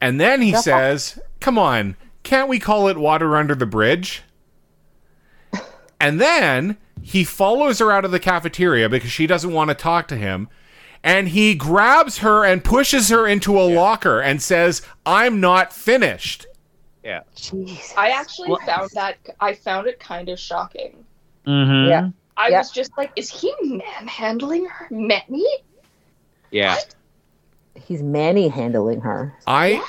[0.00, 4.22] And then he That's says, Come on, can't we call it water under the bridge?
[6.00, 10.06] And then he follows her out of the cafeteria because she doesn't want to talk
[10.08, 10.48] to him.
[11.02, 16.46] And he grabs her and pushes her into a locker and says, I'm not finished.
[17.02, 17.22] Yeah.
[17.36, 17.92] Jeez.
[17.96, 18.62] I actually What?
[18.62, 21.04] found that I found it kind of shocking.
[21.44, 21.88] Mm-hmm.
[21.90, 22.08] Yeah.
[22.36, 22.58] I Yeah.
[22.58, 24.86] was just like, is he manhandling her?
[24.92, 25.44] Manny?
[26.52, 26.76] Yeah.
[27.74, 29.36] He's manny handling her.
[29.48, 29.84] I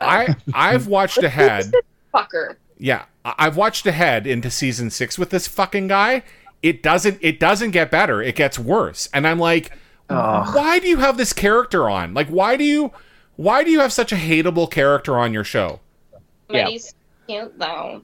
[0.00, 1.72] I I've watched ahead.
[2.14, 2.56] Fucker.
[2.78, 6.22] Yeah, I- I've watched ahead into season 6 with this fucking guy.
[6.62, 8.20] It doesn't it doesn't get better.
[8.22, 9.08] It gets worse.
[9.14, 9.70] And I'm like,
[10.08, 12.14] why do you have this character on?
[12.14, 12.92] Like why do you
[13.36, 15.80] why do you have such a hateable character on your show?
[16.50, 16.64] Yeah.
[16.64, 16.94] Manny's
[17.26, 18.02] cute though.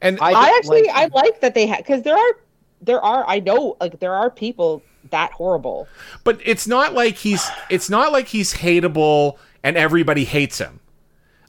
[0.00, 2.36] And I- I actually like- I like that they had because there are
[2.80, 5.88] there are I know like there are people that horrible.
[6.22, 10.78] but it's not like he's it's not like he's hateable and everybody hates him.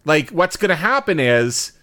[0.06, 1.74] Like what's going to happen is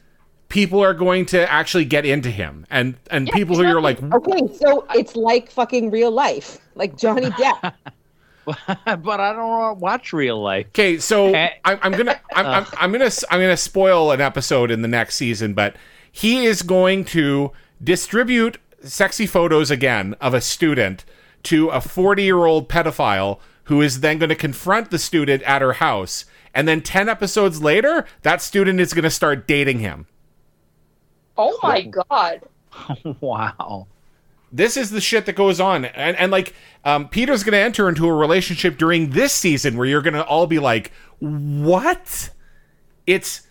[0.49, 4.55] people are going to actually get into him and and people who are like Okay,
[4.57, 7.75] so it's like fucking real life, like Johnny Depp.
[8.47, 10.67] but I don't watch real life.
[10.69, 11.51] Okay, so Eh.
[11.65, 15.17] I'm, I'm gonna I'm, I'm, I'm gonna I'm gonna spoil an episode in the next
[15.17, 15.77] season, but
[16.11, 17.53] he is going to
[17.83, 21.05] distribute sexy photos again of a student
[21.45, 25.63] to a 40 year old pedophile who is then going to confront the student at
[25.63, 30.07] her house, and then 10 episodes later, that student is going to start dating him.
[31.37, 32.43] Oh my god.
[33.21, 33.87] wow.
[34.53, 37.89] This is the shit that goes on, and and like um, Peter's going to enter
[37.89, 42.31] into a relationship during this season where you're going to all be like, "What?"
[43.07, 43.47] It's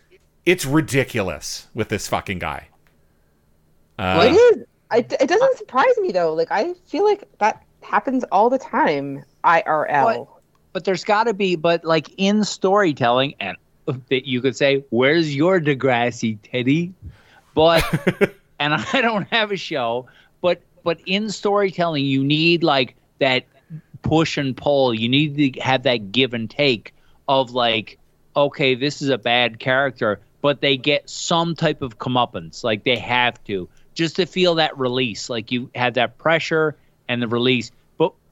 [0.45, 2.67] it's ridiculous with this fucking guy.
[3.97, 4.65] Uh, it is.
[4.91, 6.33] I, it doesn't surprise me though.
[6.33, 9.23] Like I feel like that happens all the time.
[9.45, 10.03] IRL.
[10.03, 10.27] What?
[10.73, 15.35] But there's got to be, but like in storytelling, and that you could say, "Where's
[15.35, 16.93] your Degrassi, Teddy?"
[17.55, 17.83] But
[18.59, 20.07] and I don't have a show,
[20.41, 23.45] but but in storytelling, you need like that
[24.01, 24.93] push and pull.
[24.93, 26.93] You need to have that give and take
[27.27, 27.97] of like,
[28.35, 32.63] okay, this is a bad character, but they get some type of comeuppance.
[32.63, 35.29] Like they have to just to feel that release.
[35.29, 36.75] Like you have that pressure
[37.07, 37.71] and the release.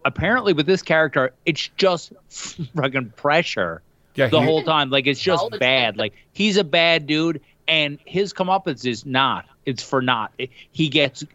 [0.08, 3.82] But apparently, with this character, it's just fucking pressure
[4.16, 4.90] yeah, the he- whole time.
[4.90, 5.98] Like it's just bad.
[5.98, 9.44] Like he's a bad dude, and his comeuppance is not.
[9.66, 10.32] It's for not.
[10.38, 11.26] It- he gets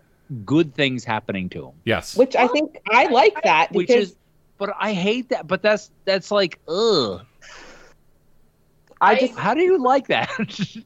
[0.47, 1.75] good things happening to him.
[1.85, 2.17] Yes.
[2.17, 4.17] Which I think I like that Which is,
[4.57, 5.47] but I hate that.
[5.47, 7.27] But that's that's like, ugh.
[9.03, 10.31] I just How do you like that?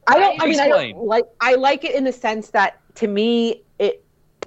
[0.07, 0.41] I don't.
[0.41, 1.23] I mean, I don't like.
[1.39, 3.65] I like it in the sense that to me it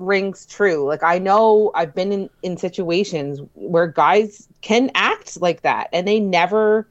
[0.01, 0.87] rings true.
[0.87, 6.09] Like I know I've been in in situations where guys can act like that and
[6.09, 6.89] they never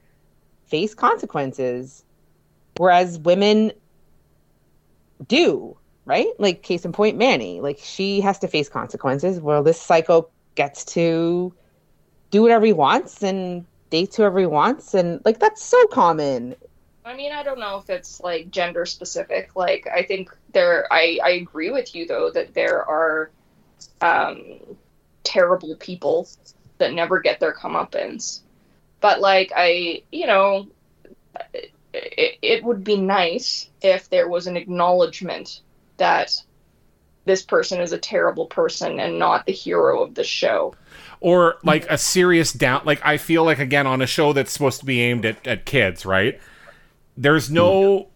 [0.67, 2.05] face consequences,
[2.77, 3.71] whereas women
[5.27, 5.75] do.
[6.05, 6.27] Right?
[6.39, 7.61] Like case in point, Manny.
[7.61, 9.39] Like she has to face consequences.
[9.39, 11.53] Well, this psycho gets to
[12.31, 16.55] do whatever he wants and dates whoever he wants, and like that's so common.
[17.09, 19.55] I mean, I don't know if it's like gender specific.
[19.55, 23.31] Like, I think there, I, I agree with you though that there are
[23.99, 24.59] um,
[25.23, 26.29] terrible people
[26.77, 28.41] that never get their comeuppance.
[29.01, 30.67] But like, I, you know,
[31.93, 35.61] it, it would be nice if there was an acknowledgement
[35.97, 36.39] that
[37.25, 40.75] this person is a terrible person and not the hero of the show.
[41.21, 44.79] or like a serious down like i feel like again on a show that's supposed
[44.79, 46.39] to be aimed at, at kids right
[47.19, 48.07] there's no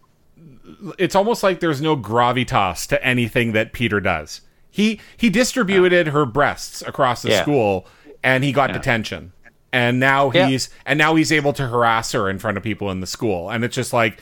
[0.98, 4.40] it's almost like there's no gravitas to anything that peter does
[4.70, 7.42] he he distributed her breasts across the Yeah.
[7.42, 7.86] school
[8.22, 9.32] and he got detention
[9.72, 10.48] and now Yeah.
[10.48, 13.50] he's and now he's able to harass her in front of people in the school
[13.50, 14.20] and it's just like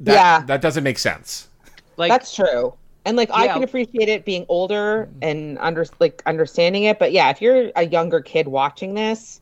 [0.00, 0.46] that, Yeah.
[0.46, 1.48] that doesn't make sense
[1.96, 2.72] like That's true.
[3.04, 7.30] And like I can appreciate it being older and under like understanding it, but yeah,
[7.30, 9.40] if you're a younger kid watching this,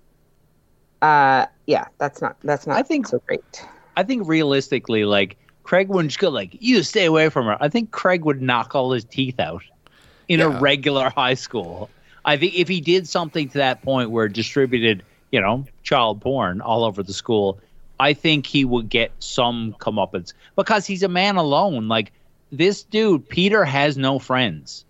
[1.03, 3.64] uh yeah, that's not that's not I think- so great.
[3.96, 7.68] I think realistically, like Craig wouldn't just go like, "You stay away from her." I
[7.68, 9.62] think Craig would knock all his teeth out
[10.29, 11.90] in a regular high school.
[12.24, 16.20] I think if he did something to that point where it distributed, you know, child
[16.20, 17.59] porn all over the school,
[17.98, 21.88] I think he would get some comeuppance because he's a man alone.
[21.88, 22.12] Like
[22.50, 24.85] this dude, Peter has no friends.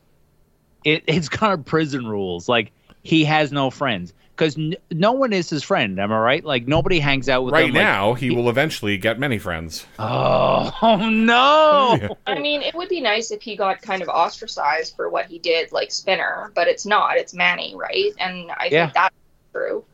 [0.85, 2.49] It, it's kind of prison rules.
[2.49, 6.01] Like he has no friends because n- no one is his friend.
[6.01, 6.45] Am I right?
[6.45, 7.75] Like nobody hangs out with right him.
[7.75, 12.17] like, now he will eventually get many friends Oh, oh no!
[12.27, 15.39] I mean, it would be nice if he got kind of ostracized for what he
[15.39, 17.17] did, like Spinner, but it's not.
[17.19, 18.13] It's Manny, right?
[18.19, 18.87] And I Yeah.
[18.87, 19.15] think that's
[19.53, 19.85] true.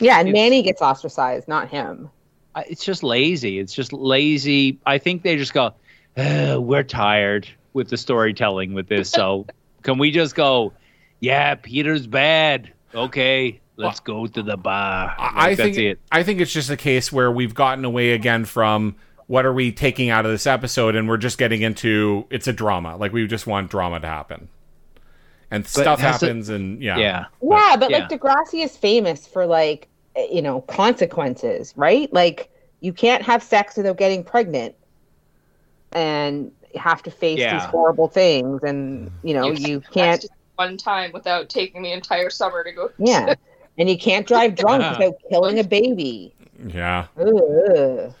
[0.00, 2.10] Yeah, and It's- Manny gets ostracized, not him.
[2.54, 3.58] I- It's just lazy.
[3.58, 4.78] It's just lazy.
[4.84, 5.72] I think they just go,
[6.16, 9.08] "Uh, we're tired with the storytelling with this.
[9.10, 9.46] So
[9.82, 10.72] can we just go,
[11.20, 12.70] yeah, Peter's bad.
[12.94, 15.14] Okay, let's go to the bar.
[15.18, 15.98] I Like, I that's think it.
[16.12, 19.72] I think it's just a case where we've gotten away again from what are we
[19.72, 22.96] taking out of this episode, and we're just getting into it's a drama.
[22.96, 24.48] Like we just want drama to happen,
[25.50, 27.24] and stuff that's a- happens, and yeah, Yeah.
[27.42, 27.98] Yeah, but yeah.
[27.98, 29.88] like Degrassi is famous for like
[30.30, 32.12] you know, consequences, right?
[32.12, 32.48] Like
[32.80, 34.76] you can't have sex without getting pregnant
[35.92, 37.54] and have to face Yeah.
[37.58, 42.30] these horrible things and you know, you That's can't one time without taking the entire
[42.30, 42.90] summer to go.
[42.98, 43.34] yeah.
[43.78, 46.32] And you can't drive drunk without killing a baby.
[46.66, 47.06] yeah.
[47.18, 48.14] Ugh.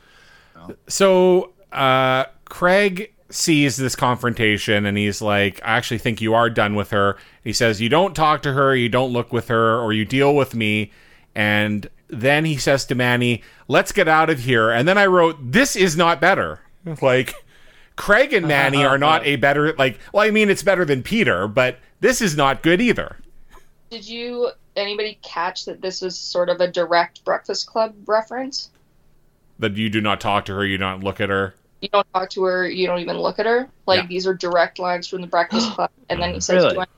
[0.88, 6.74] So uh, Craig sees this confrontation, and he's like, "I actually think you are done
[6.74, 9.92] with her." He says, "You don't talk to her, you don't look with her, or
[9.92, 10.90] you deal with me."
[11.34, 15.36] And then he says to Manny, "Let's get out of here." And then I wrote,
[15.40, 16.60] "This is not better."
[17.00, 17.34] Like.
[17.96, 21.46] Craig and Manny are not a better like well I mean it's better than Peter
[21.46, 23.16] but this is not good either.
[23.94, 28.70] Did you anybody catch that this was sort of a direct Breakfast Club reference?
[29.60, 31.54] That you do not talk to her, you don't look at her.
[31.80, 32.68] You don't talk to her.
[32.68, 33.68] You don't even look at her.
[33.86, 34.06] Like Yeah.
[34.08, 36.74] these are direct lines from the Breakfast Club, and then he says, Really?
[36.74, 36.88] "Do I make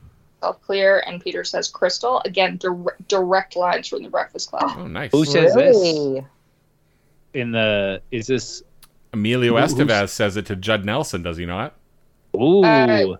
[0.41, 4.71] myself clear?" And Peter says, "Crystal." Again, dire- direct lines from the Breakfast Club.
[4.75, 5.11] Oh nice.
[5.11, 6.23] Who says this
[7.35, 8.01] in the?
[8.09, 8.63] Is this?
[9.13, 11.75] Emilio Who- who's- Estevez says it to Judd Nelson, does he not?
[12.35, 13.17] Ooh, Uh, You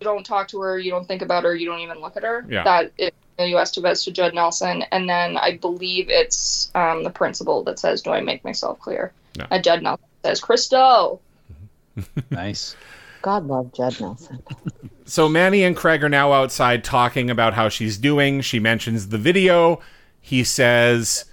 [0.00, 0.78] don't talk to her.
[0.78, 1.54] You don't think about her.
[1.54, 2.44] You don't even look at her.
[2.48, 2.64] Yeah.
[2.64, 7.04] That is Emilio Estevez to vets to Judd Nelson, and then I believe it's um,
[7.04, 9.46] the principal that says, "Do I make myself clear?" No.
[9.50, 11.20] And Judd Nelson says, "Crystal."
[12.30, 12.76] nice.
[13.22, 14.42] God love Judd Nelson.
[15.10, 18.42] So Manny and Craig are now outside talking about how she's doing.
[18.42, 19.80] She mentions the video.
[20.20, 21.24] He says,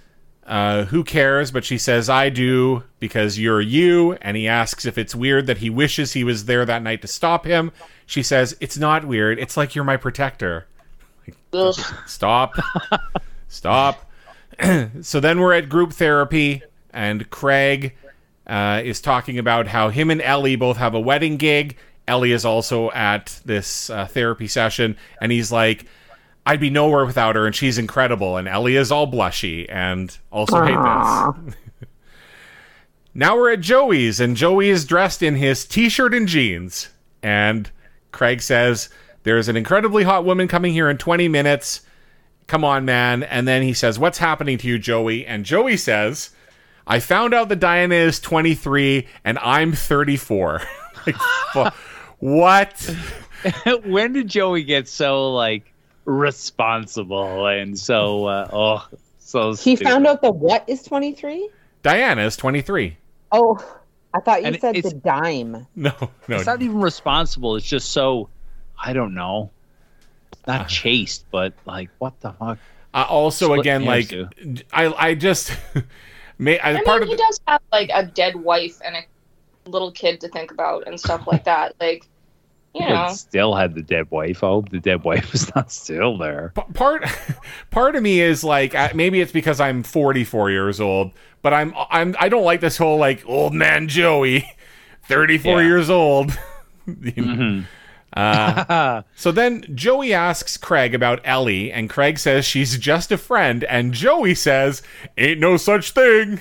[0.48, 4.98] uh, "Who cares?" But she says, "I do because you're you." And he asks if
[4.98, 7.70] it's weird that he wishes he was there that night to stop him.
[8.06, 9.38] She says, "It's not weird.
[9.38, 10.66] It's like you're my protector."
[12.06, 12.56] Stop.
[13.48, 14.10] Stop.
[15.02, 17.94] so then we're at group therapy, and Craig
[18.46, 21.76] uh, is talking about how him and Ellie both have a wedding gig.
[22.06, 25.84] Ellie is also at this uh, therapy session, and he's like,
[26.48, 28.38] I'd be nowhere without her, and she's incredible.
[28.38, 30.78] And Ellie is all blushy and also hate
[31.44, 31.88] this.
[33.14, 36.88] now we're at Joey's, and Joey is dressed in his t shirt and jeans.
[37.22, 37.70] And
[38.12, 38.88] Craig says,
[39.24, 41.82] There's an incredibly hot woman coming here in 20 minutes.
[42.46, 43.24] Come on, man.
[43.24, 45.26] And then he says, What's happening to you, Joey?
[45.26, 46.30] And Joey says,
[46.86, 50.62] I found out that Diana is 23 and I'm 34.
[51.06, 51.16] like,
[51.52, 51.68] fu-
[52.20, 52.96] what?
[53.84, 55.74] when did Joey get so like
[56.08, 59.84] responsible and so uh, oh so He stupid?
[59.84, 61.50] found out that what is 23?
[61.82, 62.96] Diana is 23.
[63.30, 63.58] Oh,
[64.14, 65.66] I thought you And said the dime.
[65.76, 65.92] No,
[66.28, 66.36] no.
[66.36, 67.56] It's not even responsible.
[67.56, 68.30] It's just so
[68.82, 69.50] I don't know.
[70.46, 72.58] Not chaste, but like what the fuck?
[72.94, 75.52] Uh, also, Split again, hairs, like, I, I just,
[76.38, 78.96] may, I, I part mean, of he the, does have like a dead wife and
[78.96, 79.04] a
[79.68, 81.74] little kid to think about and stuff like that.
[81.78, 82.08] Like,
[82.74, 84.42] you But know, still had the dead wife.
[84.44, 86.52] I hope the dead wife is not still there.
[86.54, 87.04] p- part
[87.70, 92.14] part of me is like maybe it's because I'm 44 years old, but I'm I'm
[92.20, 94.48] I don't like this whole like old man Joey,
[95.04, 95.66] 34 Yeah.
[95.68, 96.38] years old.
[96.86, 97.34] You know?
[97.34, 97.64] Mhm.
[98.16, 103.64] Uh, so then Joey asks Craig about Ellie, and Craig says she's just a friend,
[103.64, 104.82] and Joey says
[105.18, 106.40] ain't no such thing.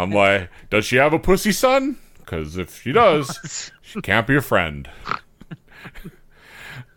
[0.00, 1.96] I'm like, does she have a pussy son?
[2.18, 4.88] Because if she does, she can't be a friend.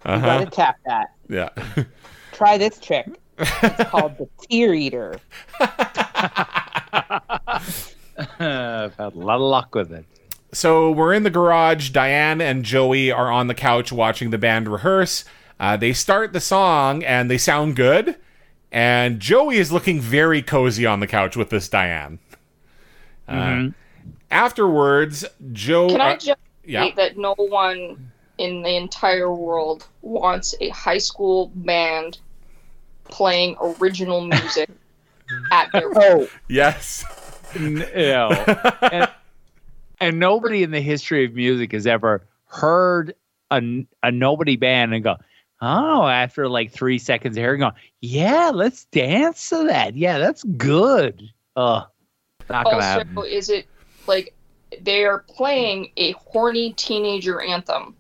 [0.06, 0.20] Uh-huh.
[0.20, 1.14] gotta tap that.
[1.30, 1.48] Yeah.
[2.34, 3.08] Try this trick.
[3.38, 5.18] It's called the tear eater.
[5.62, 5.70] I've
[8.38, 10.06] had a lot of luck with it.
[10.52, 11.92] So we're in the garage.
[11.92, 15.24] Diane and Joey are on the couch watching the band rehearse.
[15.60, 18.18] Uh, they start the song and they sound good.
[18.72, 22.20] And Joey is looking very cozy on the couch with this Diane.
[23.28, 23.70] Uh,
[24.32, 25.90] afterwards, Joe.
[25.90, 26.86] can I uh, just yeah.
[26.86, 32.20] say that no one in the entire world wants a high school band
[33.06, 34.70] playing original music
[35.52, 37.06] at their Oh, yes.
[37.56, 37.84] N- you
[38.92, 39.10] and,
[40.00, 43.14] and nobody in the history of music has ever heard
[43.52, 45.18] a, a nobody band and go,
[45.62, 49.96] oh, after like three seconds of hearing, go, yeah, let's dance to that.
[49.96, 51.30] Yeah, that's good.
[51.56, 51.84] Uh,
[52.50, 53.18] not gonna also happen.
[53.30, 53.66] is it
[54.08, 54.34] like
[54.82, 57.96] they are playing a horny teenager anthem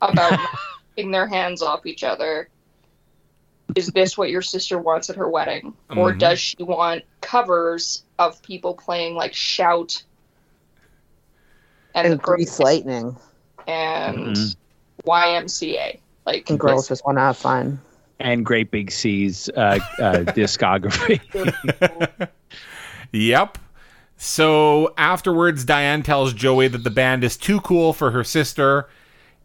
[0.00, 0.38] about
[0.96, 2.48] taking their hands off each other
[3.74, 6.18] is this what your sister wants at her wedding or Mhm.
[6.18, 10.02] does she want covers of people playing like shout
[11.94, 13.16] and, and grease Girls lightning.
[13.66, 14.56] and Mhm.
[15.06, 17.80] ymca like And girls just want to have fun.
[18.18, 21.20] And Great Big Sea's uh, uh, discography.
[23.16, 23.58] Yep.
[24.18, 28.88] So afterwards, Diane tells Joey that the band is too cool for her sister,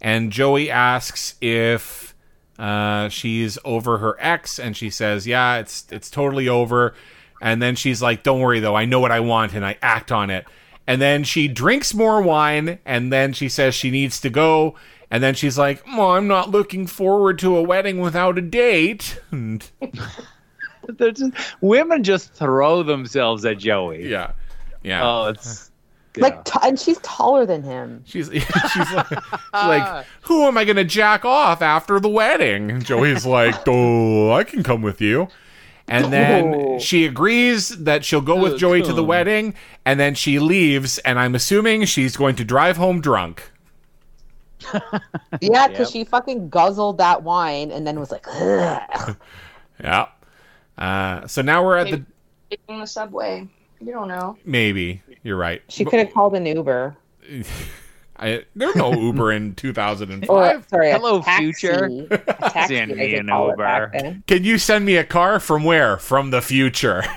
[0.01, 2.15] and Joey asks if
[2.57, 6.93] uh, she's over her ex, and she says, "Yeah, it's it's totally over."
[7.41, 10.11] And then she's like, "Don't worry though, I know what I want, and I act
[10.11, 10.45] on it."
[10.87, 14.75] And then she drinks more wine, and then she says she needs to go.
[15.09, 19.19] And then she's like, "Oh, I'm not looking forward to a wedding without a date."
[19.31, 19.69] And
[20.97, 24.09] They're just, women just throw themselves at Joey.
[24.09, 24.31] yeah,
[24.83, 25.01] yeah.
[25.07, 25.71] Oh, it's
[26.15, 26.23] yeah.
[26.23, 28.03] Like, t- and she's taller than him.
[28.05, 28.43] She's she's
[28.91, 29.23] like, she's
[29.53, 32.69] like, who am I gonna jack off after the wedding?
[32.71, 35.27] And Joey's like, oh, I can come with you.
[35.87, 36.79] And then Oh.
[36.79, 39.53] she agrees that she'll go with Joey to the wedding,
[39.85, 40.99] and then she leaves.
[40.99, 43.51] And I'm assuming she's going to drive home drunk.
[45.41, 49.15] Yeah, because she fucking guzzled that wine and then was like, Ugh.
[49.83, 50.07] Yeah.
[50.77, 52.03] Uh, so now we're at the
[52.49, 53.47] taking the subway
[53.79, 55.61] you don't know maybe you're right.
[55.69, 56.95] she could have called an Uber.
[58.17, 60.29] I, there's no Uber in 2005.
[60.29, 61.43] Or, sorry, a Hello, taxi.
[61.53, 61.85] future.
[62.11, 62.17] A
[62.49, 64.17] taxi, Send me an call it back Uber.
[64.27, 65.97] Can you send me a car from where?
[65.97, 67.03] From the future.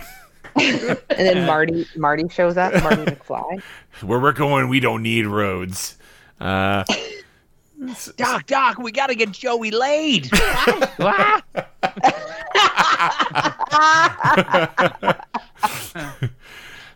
[0.57, 3.61] And then Marty Marty shows up, Marty McFly.
[4.03, 5.99] where we're going, we don't need roads.
[6.41, 6.85] Uh,
[8.17, 10.31] Doc, Doc, we got to get Joey laid.
[10.97, 11.45] What?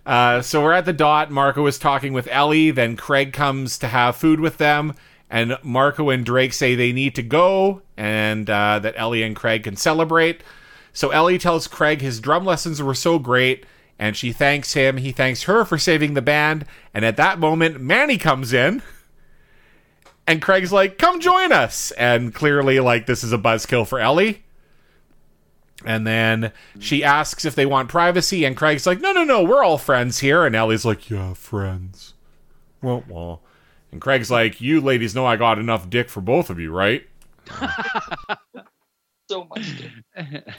[0.09, 1.31] Uh, so we're at the dot.
[1.31, 2.71] Marco is talking with Ellie.
[2.71, 4.94] Then Craig comes to have food with them.
[5.29, 9.65] And Marco and Drake say they need to go and uh, that Ellie and Craig
[9.65, 10.42] can celebrate.
[10.94, 13.67] So Ellie tells Craig his drum lessons were so great.
[13.98, 14.96] And she thanks him.
[14.96, 16.65] He thanks her for saving the band.
[16.94, 18.83] And at that moment, Manny comes in.
[20.27, 21.90] And Craig's like, come join us.
[21.92, 24.42] And clearly, like, this is a buzzkill for Ellie.
[25.85, 29.62] And then she asks if they want privacy, and Craig's like, "No, no, no, we're
[29.62, 32.14] all friends here." And Ellie's like, "Yeah, friends."
[32.83, 33.42] Well, well.
[33.92, 37.06] And Craig's like, "You ladies know I got enough dick for both of you, right?"
[39.31, 40.44] so much dick.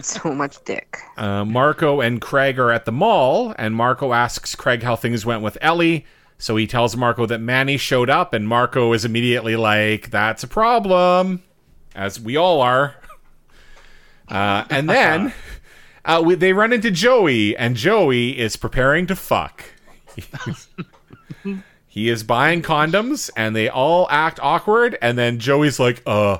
[0.00, 0.98] So much dick.
[1.16, 5.40] Uh, Marco and Craig are at the mall, and Marco asks Craig how things went
[5.40, 6.04] with Ellie.
[6.36, 10.48] So he tells Marco that Manny showed up, and Marco is immediately like, "That's a
[10.48, 11.42] problem,"
[11.94, 12.96] as we all are.
[14.28, 15.32] Uh, and then
[16.04, 19.64] uh, we, they run into Joey, and Joey is preparing to fuck.
[21.86, 24.98] he is buying condoms, and they all act awkward.
[25.02, 26.38] And then Joey's like, "Uh,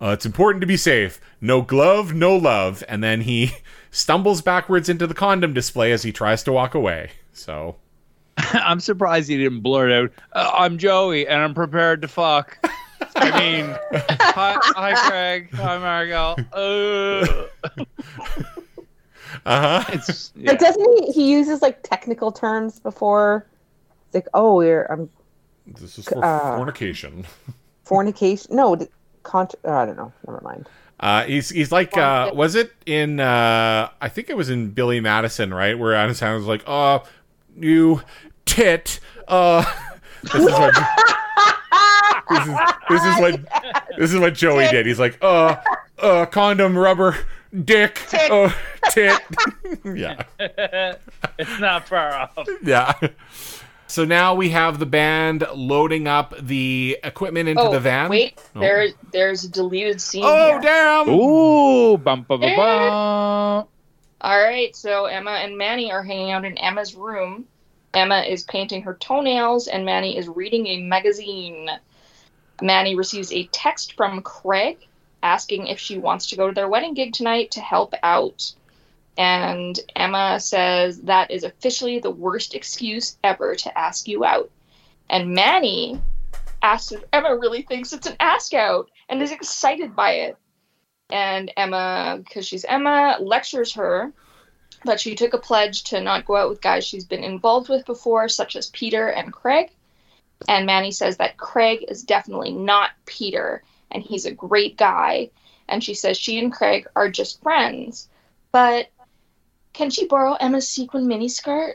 [0.00, 1.20] uh it's important to be safe.
[1.40, 3.52] No glove, no love." And then he
[3.90, 7.10] stumbles backwards into the condom display as he tries to walk away.
[7.32, 7.76] So
[8.36, 12.58] I'm surprised he didn't blurt out, uh, "I'm Joey and I'm prepared to fuck."
[13.16, 13.76] I mean,
[14.20, 15.50] hi, hi, Craig.
[15.54, 16.42] Hi, Marco.
[16.52, 17.46] Uh,
[19.44, 19.84] Uh huh.
[19.92, 20.50] it's yeah.
[20.50, 21.12] Like, doesn't he?
[21.12, 23.46] He uses like technical terms before.
[24.06, 25.08] It's like, oh, we're um,
[25.66, 27.24] This is for Uh, fornication.
[27.84, 28.54] fornication.
[28.54, 28.88] No, d-
[29.22, 30.12] cont- oh, I don't know.
[30.26, 30.68] Never mind.
[31.00, 33.18] Uh, he's he's like, uh, was it in?
[33.18, 35.76] Uh, I think it was in Billy Madison, right?
[35.76, 37.00] Where Adam was like, "Uh,
[37.58, 38.02] you
[38.44, 39.64] tit." Uh,
[40.22, 40.74] this is what
[42.30, 42.54] this is
[42.88, 44.86] this is what this is what Joey did.
[44.86, 45.56] He's like, "Uh,
[45.98, 47.16] uh, condom, rubber,
[47.64, 48.00] dick,
[48.30, 48.52] uh,
[48.90, 49.20] tit."
[49.84, 50.22] yeah.
[51.38, 52.38] it's not far off.
[52.62, 52.92] Yeah.
[53.86, 58.08] So now we have the band loading up the equipment into oh, the van.
[58.08, 58.60] wait, Oh.
[58.60, 60.22] there, there's a deleted scene.
[60.24, 60.60] Oh here.
[60.62, 61.08] damn!
[61.10, 63.68] Ooh, bum, bum, bum, bum.
[64.24, 67.44] All right, so Emma and Manny are hanging out in Emma's room.
[67.92, 71.68] Emma is painting her toenails, and Manny is reading a magazine.
[72.60, 74.78] Manny receives a text from Craig
[75.22, 78.52] asking if she wants to go to their wedding gig tonight to help out.
[79.16, 84.50] And Emma says that is officially the worst excuse ever to ask you out.
[85.10, 86.00] And Manny
[86.62, 90.36] asks if Emma really thinks it's an ask out and is excited by it.
[91.10, 94.12] And Emma, because she's Emma, lectures her
[94.84, 97.84] that she took a pledge to not go out with guys she's been involved with
[97.84, 99.70] before, such as Peter and Craig.
[100.48, 105.30] And Manny says that Craig is definitely not Peter, and he's a great guy.
[105.68, 108.08] And she says she and Craig are just friends.
[108.50, 108.88] But
[109.72, 111.74] can she borrow Emma's sequin miniskirt?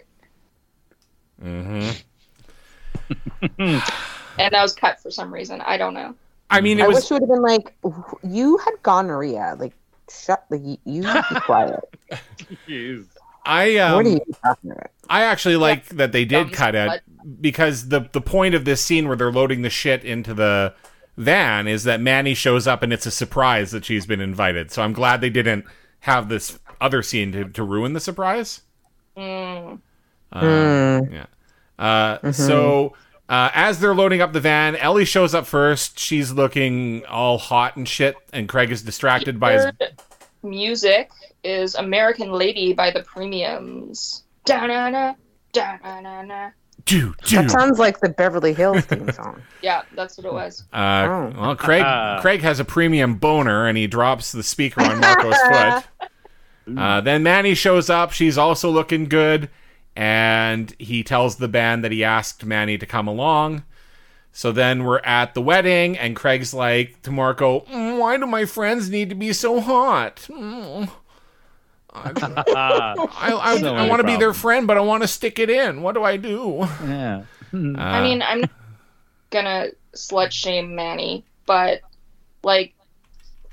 [1.41, 1.89] hmm
[4.39, 5.61] And that was cut for some reason.
[5.61, 6.13] I don't know.
[6.49, 7.76] I mean, it I was wish it would have been like,
[8.24, 9.55] you had gonorrhea.
[9.57, 9.74] Like,
[10.09, 11.80] shut the you, you be quiet.
[13.48, 14.91] I um, what are you talking about?
[15.10, 17.02] I actually like that they did cut it up.
[17.41, 20.74] because the the point of this scene where they're loading the shit into the
[21.18, 24.70] van is that Manny shows up and it's a surprise that she's been invited.
[24.72, 25.66] So I'm glad they didn't
[26.02, 28.62] have this other scene to, to ruin the surprise.
[29.18, 29.80] Mm.
[30.32, 31.12] Uh, Mm.
[31.14, 31.26] Yeah.
[31.80, 32.93] Uh, So
[33.30, 36.00] uh, as they're loading up the van, Ellie shows up first.
[36.00, 39.66] She's looking all hot and shit, and Craig is distracted by his.
[40.42, 41.10] Third music
[41.44, 44.24] is American Lady by the Premiums.
[44.46, 45.14] Da-na-na,
[45.54, 46.50] da-na-na-na.
[46.86, 47.36] Doo, doo.
[47.38, 49.42] That sounds like the Beverly Hills theme song.
[49.62, 50.64] Yeah, that's what it was.
[50.72, 51.34] Uh, Oh.
[51.38, 52.20] Well, Craig Uh.
[52.22, 55.84] Craig has a premium boner, and he drops the speaker on Marco's foot.
[56.78, 58.12] Uh, then Manny shows up.
[58.12, 59.50] She's also looking good,
[59.96, 63.64] and he tells the band that he asked Manny to come along.
[64.38, 68.46] So then we're at the wedding, and Craig's like to Marco, "Mm, "Why do my
[68.46, 70.28] friends need to be so hot?
[70.30, 70.92] Mm,
[71.92, 72.04] Ah,
[73.18, 75.50] I I, So I want to be their friend, but I want to stick it
[75.50, 75.82] in.
[75.82, 77.24] What do I do?" yeah.
[77.52, 78.52] I mean, I'm not
[79.32, 81.82] gonna slut shame Manny, but
[82.44, 82.76] like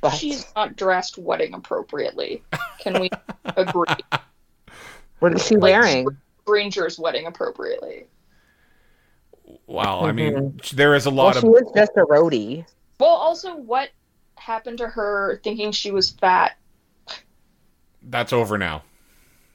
[0.03, 2.43] But she's not dressed wedding appropriately.
[2.81, 3.09] Can we
[3.57, 3.87] agree?
[5.21, 6.07] what is she Like, wearing?
[6.43, 8.05] Stranger's wedding appropriately.
[9.67, 12.67] Well, I mean, there is a Well, lot she of was just a roadie.
[12.99, 13.91] Well, also, what
[14.37, 16.57] happened to her thinking she was fat?
[18.03, 18.83] that's over now.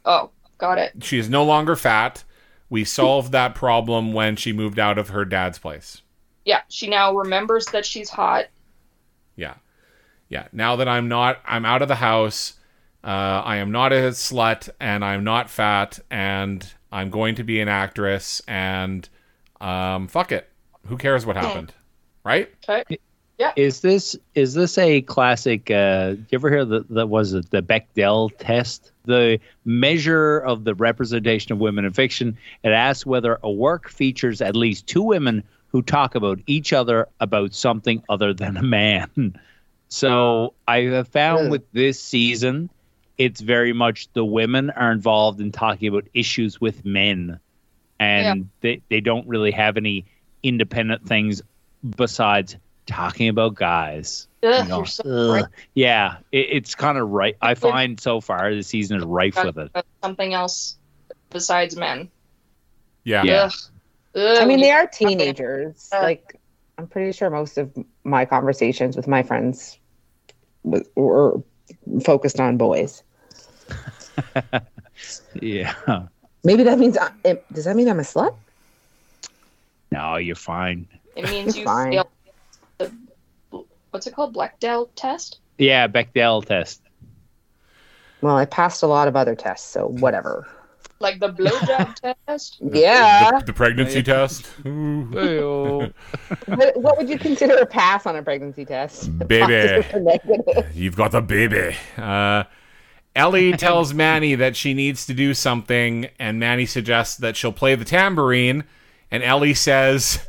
[0.04, 0.98] Oh, got it.
[1.02, 2.24] She is no longer fat.
[2.70, 6.04] We solved that problem when she moved out of her dad's place.
[6.44, 8.48] Yeah, she now remembers that she's hot.
[9.36, 9.56] Yeah.
[10.30, 10.48] Yeah.
[10.52, 12.56] Now that I'm not, I'm out of the house.
[13.04, 13.08] Uh,
[13.46, 17.68] I am not a slut and I'm not fat and I'm going to be an
[17.70, 19.08] actress and
[19.62, 20.50] um, fuck it.
[20.88, 21.74] Who cares what happened?
[22.24, 22.50] Right?
[22.68, 22.98] Okay.
[23.56, 25.72] Is this is this a classic?
[25.72, 28.92] Uh, you ever hear the that was it the Bechdel test?
[29.06, 32.38] The measure of the representation of women in fiction.
[32.64, 37.08] It asks whether a work features at least two women who talk about each other
[37.22, 39.40] about something other than a man.
[39.88, 41.50] So I have found Really?
[41.52, 42.70] with this season,
[43.18, 47.40] it's very much the women are involved in talking about issues with men,
[48.00, 50.06] and they they don't really have any
[50.44, 51.42] independent things
[51.98, 54.28] besides talking about guys.
[54.44, 55.46] Ugh, You know, you're so right.
[55.74, 57.36] Yeah, it, it's kind of right.
[57.42, 59.72] I find so far the season is rife with it.
[60.02, 60.78] Something else
[61.30, 62.10] besides men.
[63.04, 63.24] Yeah.
[63.24, 63.50] Yeah.
[64.16, 64.38] Ugh.
[64.40, 65.90] I mean, they are teenagers.
[65.94, 66.40] Uh, like,
[66.78, 67.72] I'm pretty sure most of
[68.04, 69.78] my conversations with my friends
[70.64, 71.42] were
[72.04, 73.04] focused on boys.
[75.42, 75.74] Yeah.
[76.44, 78.36] Maybe that means I, it, does that mean I'm a slut?
[79.92, 80.88] No, you're fine.
[81.16, 81.92] It means you Fine.
[81.92, 82.08] failed
[82.78, 82.92] the
[83.92, 85.40] what's it called, Blackdell test.
[85.58, 86.82] Yeah, Bechdel test.
[88.22, 90.48] Well, I passed a lot of other tests, so whatever.
[91.00, 91.96] Like the blowjob
[92.28, 92.58] test.
[92.62, 93.40] Yeah.
[93.40, 94.46] The, the pregnancy test.
[94.64, 99.18] What, what would you consider a pass on a pregnancy test?
[99.28, 99.40] Baby.
[99.42, 100.76] Positive or negative?
[100.76, 101.76] You've got a baby.
[101.98, 102.44] Uh,
[103.20, 107.76] Ellie tells Manny that she needs to do something, and Manny suggests that she'll play
[107.76, 108.64] the tambourine.
[109.12, 110.26] And Ellie says,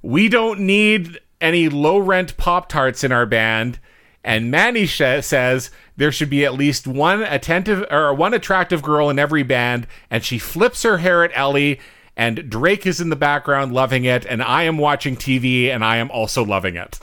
[0.00, 3.80] We don't need any low rent Pop Tarts in our band.
[4.22, 9.10] And Manny sh- says there should be at least one attentive or one attractive girl
[9.10, 9.86] in every band.
[10.10, 11.80] And she flips her hair at Ellie,
[12.16, 14.24] and Drake is in the background loving it.
[14.26, 17.00] And I am watching TV, and I am also loving it.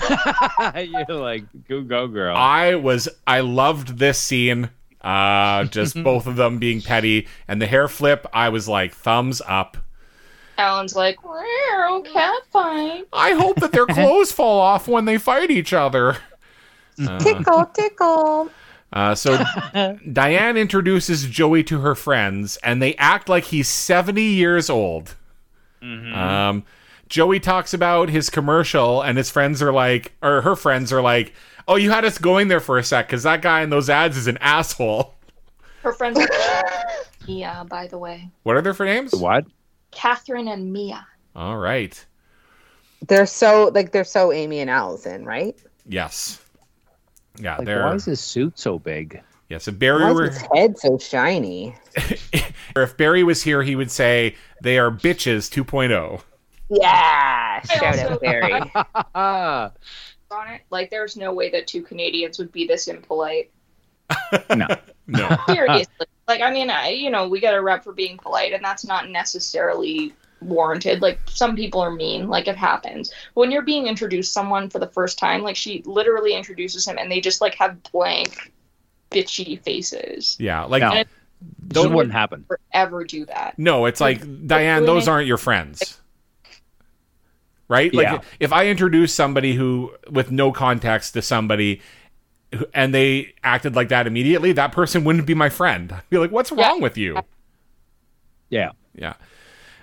[1.08, 2.36] you're like, go, go, girl.
[2.36, 4.70] I was I loved this scene.
[5.00, 9.40] Uh just both of them being petty and the hair flip, I was like thumbs
[9.46, 9.76] up.
[10.56, 15.52] Alan's like, "Wow, cat fight." I hope that their clothes fall off when they fight
[15.52, 16.16] each other.
[17.20, 18.50] tickle, tickle.
[18.92, 19.38] Uh, so
[20.12, 25.14] Diane introduces Joey to her friends, and they act like he's 70 years old.
[25.80, 26.64] Um,
[27.08, 31.32] Joey talks about his commercial, and his friends are like, or her friends are like,
[31.66, 34.16] "Oh, you had us going there for a sec because that guy in those ads
[34.16, 35.14] is an asshole."
[35.82, 36.28] Her friends are
[37.28, 38.28] Mia, by the way.
[38.42, 39.14] What are their for names?
[39.14, 39.46] what?
[39.90, 41.06] Catherine and Mia.
[41.34, 42.04] All right.
[43.06, 45.56] They're so like they're so Amy and Allison, right?
[45.86, 46.42] Yes.
[47.40, 49.22] Yeah, Like, they're why is his suit so big?
[49.48, 49.68] yes.
[49.68, 51.76] If Barry Why were, his head so shiny?
[52.76, 56.22] if Barry was here, he would say they are bitches oh." 2.0.
[56.70, 58.52] Yeah, shout out Barry.
[60.30, 63.50] On it, like, there's no way that two Canadians would be this impolite.
[64.54, 64.66] no.
[65.10, 65.38] No.
[65.46, 68.62] Seriously, like, I mean, I, you know, we got a rep for being polite, and
[68.62, 70.12] that's not necessarily
[70.42, 71.00] warranted.
[71.00, 73.10] Like, some people are mean, like, it happens.
[73.32, 77.10] When you're being introduced someone for the first time, like, she literally introduces him, and
[77.10, 78.52] they just like have blank,
[79.10, 80.36] bitchy faces.
[80.38, 80.90] Yeah, like No.
[80.90, 80.96] no.
[81.62, 82.44] This Don't- wouldn't happen.
[82.72, 83.58] Ever do that?
[83.58, 84.84] No, it's like Diane.
[84.84, 85.97] Those aren't your friends,
[87.68, 87.92] right?
[87.94, 88.18] Like Yeah.
[88.40, 91.80] if I introduce somebody who with no context to somebody.
[92.72, 94.52] And they acted like that immediately.
[94.52, 95.92] That person wouldn't be my friend.
[95.92, 96.66] I'd be like, "What's Yeah.
[96.66, 97.18] wrong with you?"
[98.48, 98.70] Yeah.
[98.94, 99.14] Yeah.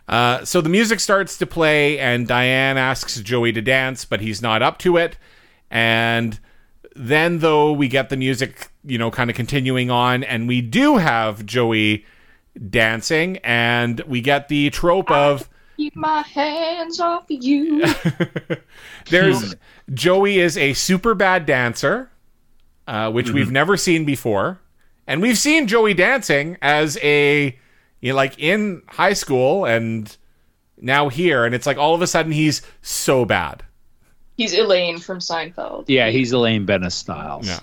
[0.07, 4.41] Uh, so the music starts to play, and Diane asks Joey to dance, but he's
[4.41, 5.15] not up to it.
[5.69, 6.39] And
[6.95, 10.97] then, though, we get the music, you know, kind of continuing on, and we do
[10.97, 12.05] have Joey
[12.69, 17.85] dancing, and we get the trope of Keep my hands off you.
[19.09, 19.55] there's
[19.93, 22.09] Joey is a super bad dancer,
[22.87, 24.59] uh, which we've never seen before,
[25.05, 27.57] and we've seen Joey dancing as a
[28.01, 30.15] you know, like in high school and
[30.77, 33.63] now here, and it's like all of a sudden he's so bad.
[34.37, 35.85] He's Elaine from Seinfeld.
[35.87, 37.47] Yeah, he's Elaine Benes Styles.
[37.47, 37.59] Yeah.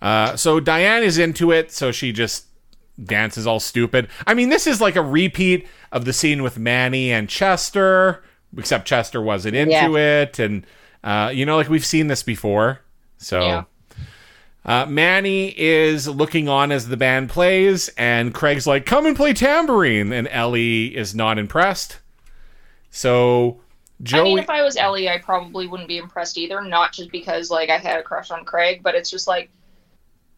[0.00, 2.46] Uh, so Diane is into it, so she just
[3.04, 4.08] dances all stupid.
[4.26, 8.22] I mean, this is like a repeat of the scene with Manny and Chester,
[8.56, 10.66] except Chester wasn't into it, and
[11.02, 12.80] uh, you know, like we've seen this before.
[13.18, 13.40] So.
[13.40, 13.64] Yeah.
[14.62, 19.32] Uh, Manny is looking on as the band plays, and Craig's like, "Come and play
[19.32, 21.98] tambourine," and Ellie is not impressed.
[22.90, 23.60] So
[24.02, 26.60] Joey, I mean, if I was Ellie, I probably wouldn't be impressed either.
[26.62, 29.50] Not just because like I had a crush on Craig, but it's just like,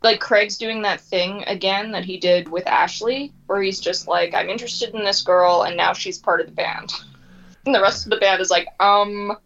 [0.02, 4.34] like Craig's doing that thing again that he did with Ashley, where he's just like,
[4.34, 6.92] I'm interested in this girl, and now she's part of the band,
[7.66, 9.36] and the rest of the band is like, um,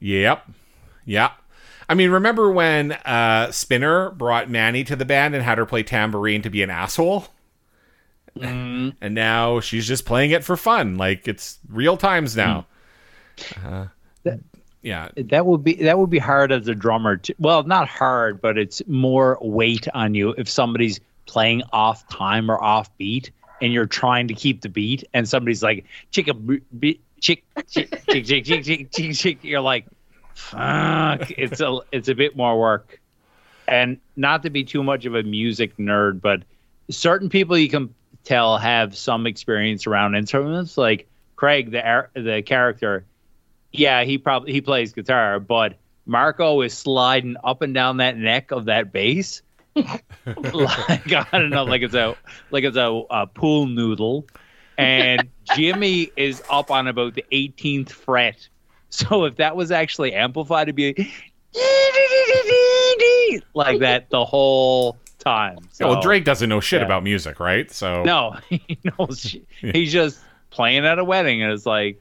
[0.00, 0.50] Yep.
[1.06, 1.30] Yeah.
[1.88, 5.82] I mean, remember when uh, Spinner brought Manny to the band and had her play
[5.82, 7.26] tambourine to be an asshole?
[8.38, 10.96] Mm, And now she's just playing it for fun.
[10.96, 12.66] Like it's real times now.
[13.64, 13.90] Uh, That-
[14.84, 15.08] yeah.
[15.16, 18.58] That would be that would be hard as a drummer to, well not hard but
[18.58, 23.30] it's more weight on you if somebody's playing off time or off beat
[23.62, 26.28] and you're trying to keep the beat and somebody's like chick
[27.20, 29.86] chick chick chick chick chick chick chick you're like
[30.34, 31.30] fuck.
[31.30, 33.00] It's a it's a bit more work.
[33.66, 36.42] And not to be too much of a music nerd but
[36.90, 40.76] certain people you can tell have some experience around instruments.
[40.76, 43.04] Like Craig the the character
[43.74, 48.50] yeah, he probably he plays guitar, but Marco is sliding up and down that neck
[48.50, 49.42] of that bass.
[49.74, 52.16] like I don't know, like it's a
[52.50, 54.26] like it's a, a pool noodle.
[54.78, 58.48] and Jimmy is up on about the 18th fret.
[58.90, 60.94] So if that was actually amplified, it'd be
[63.54, 65.58] like that the whole time.
[65.72, 66.86] So, Yeah, well, Drake doesn't know shit yeah.
[66.86, 67.68] about music, right?
[67.72, 69.34] So no, he knows.
[69.60, 70.20] He's just
[70.50, 72.00] playing at a wedding, and it's like,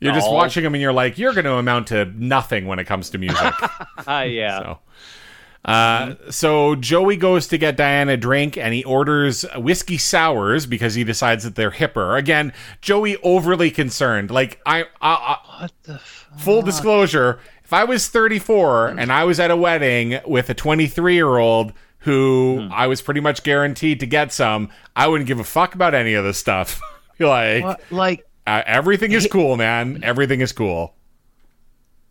[0.00, 2.84] you're just watching him and you're like, you're going to amount to nothing when it
[2.84, 3.38] comes to music.
[4.06, 4.58] ah, yeah.
[4.58, 4.78] So,
[5.64, 10.94] uh, so Joey goes to get Diane a drink and he orders whiskey sours because
[10.94, 12.16] he decides that they're hipper.
[12.18, 14.30] Again, Joey overly concerned.
[14.30, 15.94] Like I, I, What the?
[15.94, 20.48] F- I full disclosure, if I was 34 and I was at a wedding with
[20.48, 25.26] a 23 year old who I was pretty much guaranteed to get some, I wouldn't
[25.26, 26.80] give a fuck about any of this stuff.
[27.18, 27.80] like what?
[27.90, 30.00] Like, uh, everything is cool, man.
[30.02, 30.94] Everything is cool.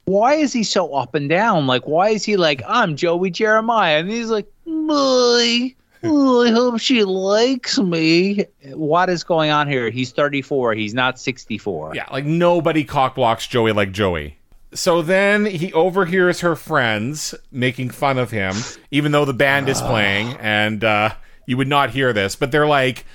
[0.05, 1.67] why is he so up and down?
[1.67, 5.73] Like, why is he like, I'm Joey Jeremiah, and he's like, boy.
[6.03, 8.45] Oh, I hope she likes me.
[8.73, 9.89] What is going on here?
[9.89, 10.75] He's 34.
[10.75, 11.95] He's not 64.
[11.95, 14.37] Yeah, like nobody cockblocks Joey like Joey.
[14.73, 18.53] So then he overhears her friends making fun of him,
[18.91, 21.15] even though the band is playing, and uh,
[21.47, 22.35] you would not hear this.
[22.35, 23.05] But they're like,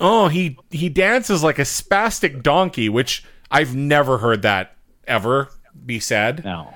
[0.00, 4.76] "Oh, he he dances like a spastic donkey," which I've never heard that
[5.06, 5.48] ever
[5.84, 6.44] be said.
[6.44, 6.74] No.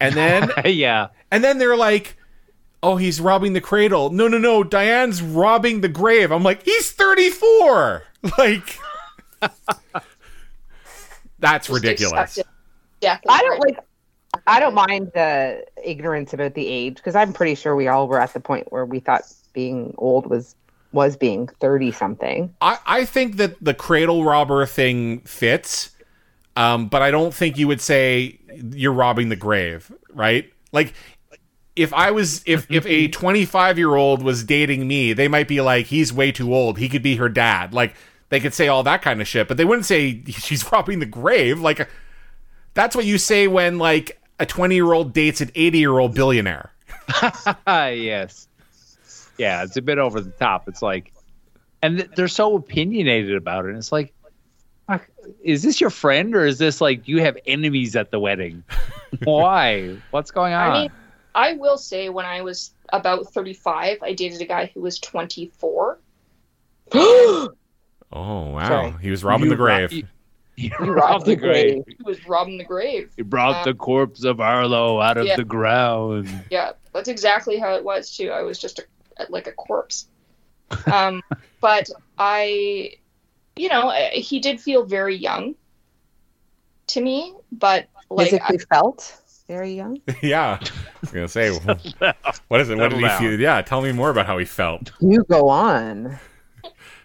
[0.00, 1.08] And then yeah.
[1.30, 2.16] and then they're like,
[2.82, 4.64] "Oh, he's robbing the cradle." No, no, no.
[4.64, 6.30] Diane's robbing the grave.
[6.32, 8.04] I'm like, "He's 34."
[8.38, 8.78] Like
[11.42, 12.38] That's Just ridiculous.
[13.00, 13.78] Yeah, I don't like.
[14.46, 18.20] I don't mind the ignorance about the age because I'm pretty sure we all were
[18.20, 20.54] at the point where we thought being old was
[20.92, 22.54] was being thirty something.
[22.60, 25.90] I, I think that the cradle robber thing fits,
[26.56, 28.38] um, but I don't think you would say
[28.72, 30.52] you're robbing the grave, right?
[30.72, 30.94] Like,
[31.76, 35.60] if I was, if if a 25 year old was dating me, they might be
[35.60, 36.78] like, he's way too old.
[36.78, 37.72] He could be her dad.
[37.72, 37.94] Like,
[38.28, 41.06] they could say all that kind of shit, but they wouldn't say she's robbing the
[41.06, 41.60] grave.
[41.60, 41.88] Like,
[42.74, 46.14] that's what you say when like a 20 year old dates an 80 year old
[46.14, 46.70] billionaire.
[47.66, 48.48] Yes.
[49.38, 50.68] Yeah, it's a bit over the top.
[50.68, 51.12] It's like,
[51.82, 53.68] and they're so opinionated about it.
[53.70, 54.12] And It's like,
[55.42, 58.62] is this your friend or is this like you have enemies at the wedding?
[59.24, 59.96] Why?
[60.10, 60.70] What's going on?
[60.70, 60.90] I mean,
[61.34, 65.98] I will say when I was about 35, I dated a guy who was 24.
[68.14, 68.94] Oh wow, Sorry.
[69.00, 69.90] he was robbing You the grave.
[69.90, 70.06] ro- you,
[70.56, 71.82] you You robbed the grave.
[71.88, 73.10] He was robbing the grave.
[73.16, 75.36] He brought the corpse of Arlo out of Yeah.
[75.36, 76.28] the ground.
[76.50, 78.30] Yeah, that's exactly how it was too.
[78.30, 78.82] I was just a,
[79.28, 80.06] like a corpse.
[80.90, 81.22] Um,
[81.60, 81.88] but
[82.18, 82.94] I,
[83.56, 85.54] you know, he did feel very young
[86.88, 87.34] to me.
[87.50, 90.00] But like, Physically felt very young.
[90.22, 91.50] yeah, I was gonna say,
[92.48, 92.78] what is it?
[92.78, 93.38] What did he feel?
[93.38, 94.92] Yeah, tell me more about how he felt.
[95.00, 96.18] You go on.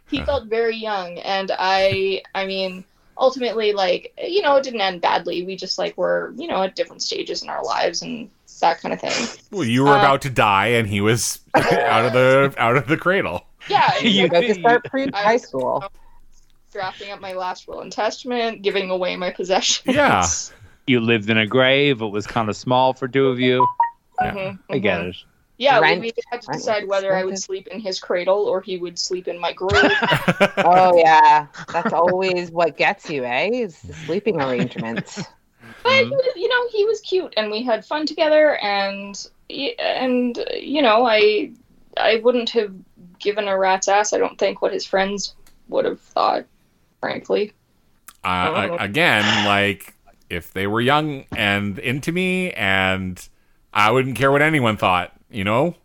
[0.09, 2.85] he felt very young, and I, I mean,
[3.17, 5.43] ultimately, like, you know, it didn't end badly.
[5.43, 8.29] We just like were, you know, at different stages in our lives and
[8.59, 9.27] that kind of thing.
[9.51, 12.87] Well, you were Uh, about to die, and he was out of the out of
[12.87, 13.45] the cradle.
[13.69, 15.83] Yeah, You- like, About to start pre high school.
[16.71, 19.95] drafting up my last will and testament, giving away my possessions.
[19.95, 20.25] Yeah.
[20.89, 22.01] You lived in a grave.
[22.01, 23.67] It was kind of small for two of you.
[24.21, 25.17] Mhm, I get it.
[25.57, 28.61] Yeah, Rent- we had to decide was whether I would sleep in his cradle or
[28.61, 29.91] he would sleep in my grave.
[30.59, 33.49] Oh yeah, that's always what gets you, eh?
[33.51, 35.21] Is the sleeping arrangements.
[35.87, 40.43] But he was, you know, he was cute, and we had fun together, and and
[40.55, 41.51] you know, I
[41.95, 42.73] I wouldn't have
[43.19, 44.13] given a rat's ass.
[44.13, 45.35] I don't think what his friends
[45.69, 46.45] would have thought,
[46.99, 47.53] frankly.
[48.23, 49.93] Uh, again, like
[50.29, 53.27] if they were young and into me, and
[53.73, 55.13] I wouldn't care what anyone thought.
[55.29, 55.75] You know?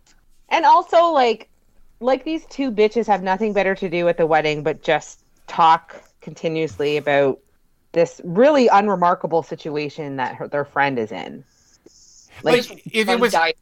[0.49, 1.49] And also, like,
[1.99, 6.01] like these two bitches have nothing better to do at the wedding but just talk
[6.21, 7.39] continuously about
[7.93, 11.43] this really unremarkable situation that her, their friend is in.
[12.43, 13.55] Like, His if it was died,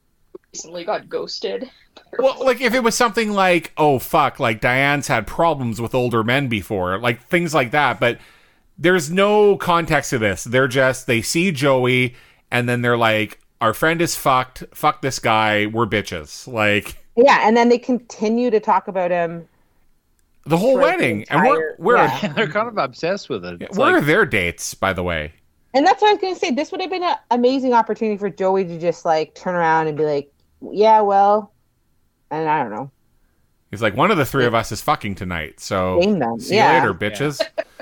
[0.54, 1.70] recently got ghosted.
[2.18, 6.24] well, like if it was something like, oh fuck, like Diane's had problems with older
[6.24, 8.00] men before, like things like that.
[8.00, 8.20] But
[8.78, 10.44] there's no context to this.
[10.44, 12.16] They're just they see Joey,
[12.50, 14.64] and then they're like, our friend is fucked.
[14.74, 15.68] Fuck this guy.
[15.68, 16.52] We're bitches.
[16.52, 19.48] Like yeah, and then they continue to talk about him.
[20.46, 22.28] The whole Throughout the wedding, and we're we're yeah.
[22.36, 23.62] they're kind of obsessed with it.
[23.62, 25.34] It's where like, are their dates, by the way?
[25.74, 26.52] And that's what I was going to say.
[26.52, 29.98] This would have been an amazing opportunity for Joey to just like turn around and
[29.98, 30.32] be like,
[30.72, 31.54] "Yeah, well,"
[32.30, 32.92] and I don't know,
[33.72, 35.62] He's like, one of the three of us is fucking tonight.
[35.62, 36.40] So them.
[36.40, 37.42] see yeah, you later, bitches.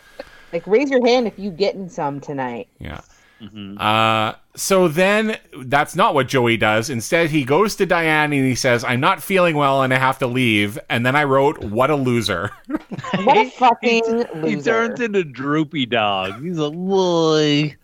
[0.53, 2.68] like raise your hand if you getting some tonight.
[2.80, 3.01] Yeah.
[3.41, 3.79] Mhm.
[3.79, 6.89] Uh, so then that's not what Joey does.
[6.89, 10.19] Instead, he goes to Diane and he says, I'm not feeling well and I have
[10.19, 10.77] to leave.
[10.89, 12.51] And then I wrote, What a loser.
[13.23, 14.03] What a fucking
[14.43, 14.71] He loser.
[14.71, 16.43] turns into droopy dog.
[16.43, 17.75] He's a boy,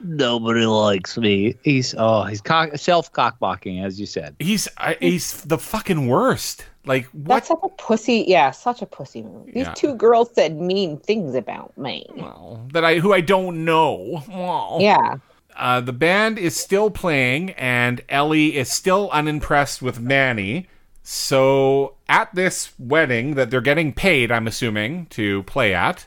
[0.00, 1.54] nobody likes me.
[1.62, 4.36] He's oh, he's cock, self cockblocking, as you said.
[4.38, 6.64] He's I, he's the fucking worst.
[6.84, 7.28] Like what?
[7.36, 8.24] That's such a pussy.
[8.26, 9.46] Yeah, such a pussy move.
[9.46, 9.74] These Yeah.
[9.74, 12.06] two girls said mean things about me.
[12.16, 14.22] Well, that I who I don't know.
[14.28, 15.16] Well, Yeah.
[15.56, 20.68] Uh, the band is still playing, and Ellie is still unimpressed with Manny.
[21.02, 26.06] So at this wedding that they're getting paid, I'm assuming to play at,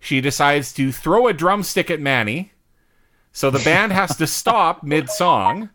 [0.00, 2.50] she decides to throw a drumstick at Manny.
[3.36, 5.68] So the band has to stop mid song.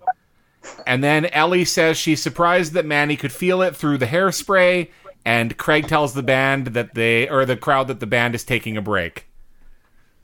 [0.87, 4.89] And then Ellie says she's surprised that Manny could feel it through the hairspray.
[5.25, 8.77] And Craig tells the band that they, or the crowd, that the band is taking
[8.77, 9.27] a break.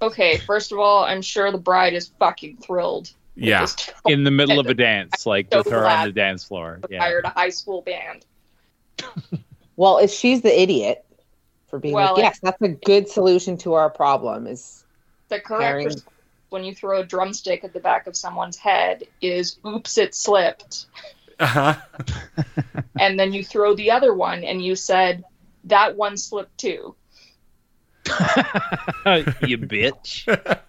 [0.02, 3.12] Okay, first of all, I'm sure the bride is fucking thrilled.
[3.36, 3.62] Yeah.
[3.62, 6.80] this In the middle of a dance, like So with her on the dance floor.
[6.90, 7.02] Yeah.
[7.02, 8.26] hired a high school band.
[9.76, 11.06] Well, if she's the idiot
[11.68, 14.48] for being Well, like, yes, that's a good solution to our problem.
[14.48, 14.86] Is
[15.30, 16.16] The correct Hiring- response
[16.50, 20.86] when you throw a drumstick at the back of someone's head is "Oops, it slipped,"
[21.39, 21.76] Uh-huh.
[23.00, 25.24] and then you throw the other one and you said
[25.66, 26.95] that one slipped too.
[28.06, 30.26] you bitch.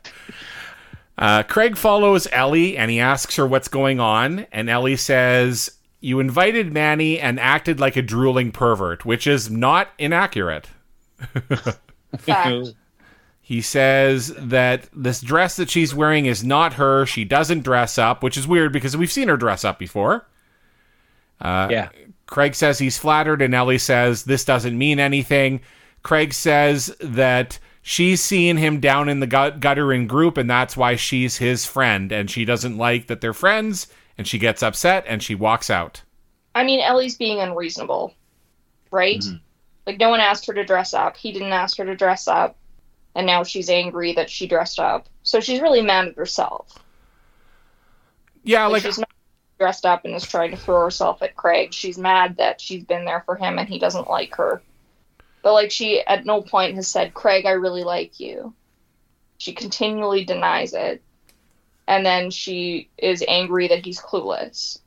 [1.19, 4.47] Uh, Craig follows Ellie and he asks her what's going on.
[4.53, 5.69] And Ellie says,
[5.99, 10.69] You invited Manny and acted like a drooling pervert, which is not inaccurate.
[12.19, 12.69] Fact.
[13.49, 17.07] He says that this dress that she's wearing is not her.
[17.07, 20.29] She doesn't dress up, which is weird because we've seen her dress up before.
[21.41, 21.89] Uh, yeah.
[22.27, 25.63] Craig says he's flattered, and Ellie says this doesn't mean anything.
[26.03, 30.77] Craig says that she's seeing him down in the gut- gutter in group, and that's
[30.77, 33.87] why she's his friend, and she doesn't like that they're friends,
[34.19, 36.03] and she gets upset and she walks out.
[36.55, 38.13] I mean, Ellie's being unreasonable,
[38.91, 39.25] right?
[39.87, 41.17] Like, no one asked her to dress up.
[41.17, 42.58] He didn't ask her to dress up.
[43.19, 45.09] And now she's angry that she dressed up.
[45.25, 46.79] So she's really mad at herself.
[48.45, 49.11] Yeah, Like, like she's not
[49.59, 51.75] dressed up and is trying to throw herself at Craig.
[51.75, 54.63] She's mad that she's been there for him and he doesn't like her.
[55.43, 58.55] But, like, she at no point has said, Craig, I really like you.
[59.39, 61.03] She continually denies it.
[61.89, 64.79] And then she is angry that he's clueless.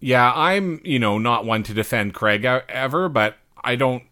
[0.00, 4.02] yeah, I'm you know not one to defend Craig ever, but I don't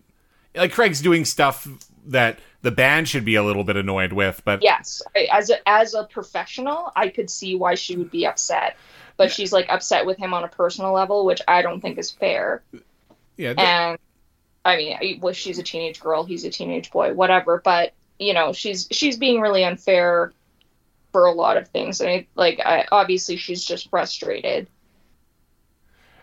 [0.56, 1.68] like Craig's doing stuff
[2.06, 5.94] that the band should be a little bit annoyed with, but yes as a, as
[5.94, 8.76] a professional i could see why she would be upset
[9.16, 12.10] but she's like upset with him on a personal level which i don't think is
[12.10, 12.62] fair.
[13.36, 13.98] Yeah, th- and
[14.64, 18.52] i mean well, she's a teenage girl he's a teenage boy whatever but you know
[18.52, 20.32] she's she's being really unfair
[21.16, 22.02] for a lot of things.
[22.02, 24.68] I mean like I, obviously she's just frustrated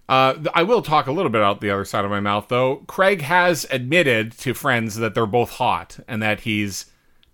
[0.09, 2.77] Uh, I will talk a little bit out the other side of my mouth, though.
[2.87, 6.85] Craig has admitted to friends that they're both hot and that he's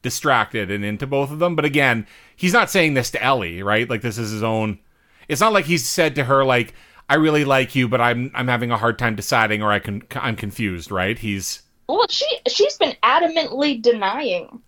[0.02, 1.56] distracted and into both of them.
[1.56, 2.06] But again,
[2.36, 3.90] he's not saying this to Ellie, right?
[3.90, 4.80] Like this is his own.
[5.28, 6.74] It's not like he's said to her like,
[7.10, 10.04] "I really like you, but I'm I'm having a hard time deciding, or I can
[10.16, 11.18] I'm confused." Right?
[11.18, 14.62] He's well she she's been adamantly denying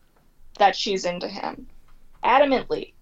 [0.57, 1.67] that she's into him
[2.23, 2.93] adamantly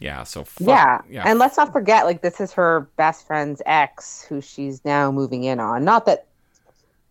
[0.00, 0.24] yeah.
[0.24, 1.00] So fuck, yeah.
[1.08, 1.22] yeah.
[1.26, 5.44] And let's not forget, like, this is her best friend's ex who she's now moving
[5.44, 5.84] in on.
[5.84, 6.26] Not that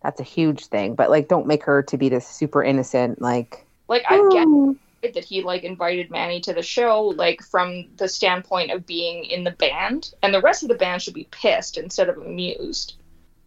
[0.02, 3.66] that's a huge thing, but like, don't make her to be this super innocent, like,
[3.88, 8.08] like i get "Ooh." that he like invited Manny to the show, like from the
[8.08, 11.76] standpoint of being in the band, and the rest of the band should be pissed
[11.78, 12.94] instead of amused.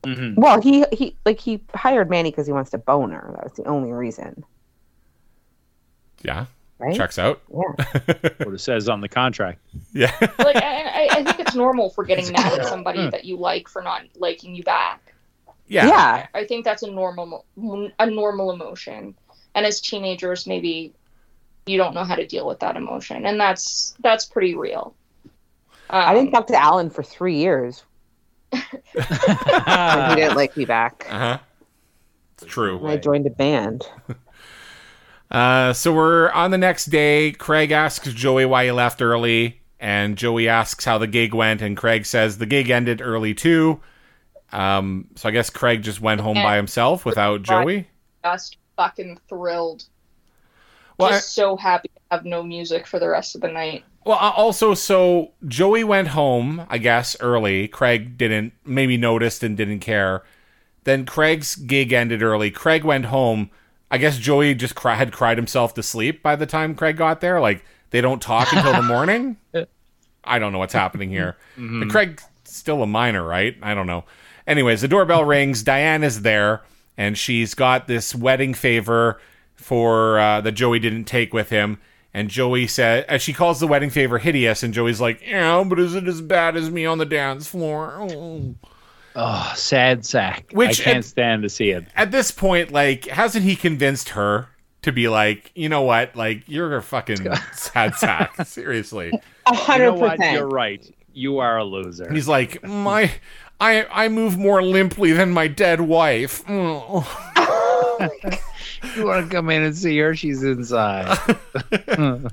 [0.03, 0.35] Mhm.
[0.35, 3.31] well, he, he, like, he hired Manny because he wants to bone her.
[3.35, 4.43] That was the only reason,
[6.23, 6.45] yeah.
[6.79, 6.95] Right?
[6.95, 7.41] Checks out.
[7.49, 8.19] Yeah.
[8.43, 9.59] What it says on the contract.
[9.93, 10.15] Yeah.
[10.21, 13.67] Like, I, I, I think it's normal for getting mad at somebody that you like
[13.67, 15.13] for not liking you back.
[15.67, 15.87] yeah.
[15.87, 16.27] yeah.
[16.33, 17.45] I think that's a normal
[17.99, 19.15] a normal emotion,
[19.55, 20.93] and as teenagers, maybe
[21.65, 24.95] you don't know how to deal with that emotion, and that's that's pretty real.
[25.89, 27.83] Um, I didn't talk to Alan for three years
[28.93, 31.07] he didn't like me back.
[31.09, 31.37] Uh huh.
[32.33, 32.77] It's true.
[32.79, 33.85] And I joined a band.
[35.33, 37.31] Uh, so we're on the next day.
[37.31, 41.75] Craig asks Joey why he left early, and Joey asks how the gig went, and
[41.75, 43.81] Craig says the gig ended early too.
[44.51, 47.87] Um, so I guess Craig just went home by himself without Joey.
[48.23, 49.85] just fucking thrilled.
[50.99, 53.83] Well, I- just so happy to have no music for the rest of the night.
[54.05, 57.67] Well, also, so Joey went home, I guess, early.
[57.69, 60.23] Craig didn't, maybe noticed and didn't care.
[60.83, 62.51] Then Craig's gig ended early.
[62.51, 63.49] Craig went home.
[63.93, 67.21] I guess Joey just cry, had cried himself to sleep by the time Craig got
[67.21, 67.39] there.
[67.39, 69.37] Like, they don't talk until the morning.
[70.23, 71.37] I don't know what's happening here.
[71.57, 73.55] But Craig's still a minor, right?
[73.61, 74.05] I don't know.
[74.47, 75.61] Anyways, the doorbell rings.
[75.63, 76.63] Diane is there.
[76.97, 79.19] and she's got this wedding favor
[79.55, 81.79] for uh, that Joey didn't take with him.
[82.15, 85.79] And Joey said, as she calls the wedding favor hideous, and Joey's like, "Yeah, but
[85.79, 88.55] is it as bad as me on the dance floor?" Oh.
[89.15, 90.45] Oh, sad sack.
[90.51, 91.85] Which- I can't and- stand to see it.
[91.95, 94.47] At this point, like, hasn't he convinced her
[94.81, 99.11] to be like, you know what, like, you're a fucking sad sack, seriously.
[99.45, 100.19] A You know hundred what?
[100.19, 100.85] You're right.
[101.13, 102.11] You are a loser.
[102.11, 103.11] He's like, my,
[103.59, 106.43] I, I move more limply than my dead wife.
[106.49, 107.05] Oh.
[108.97, 110.15] you want to come in and see her?
[110.15, 111.17] She's inside.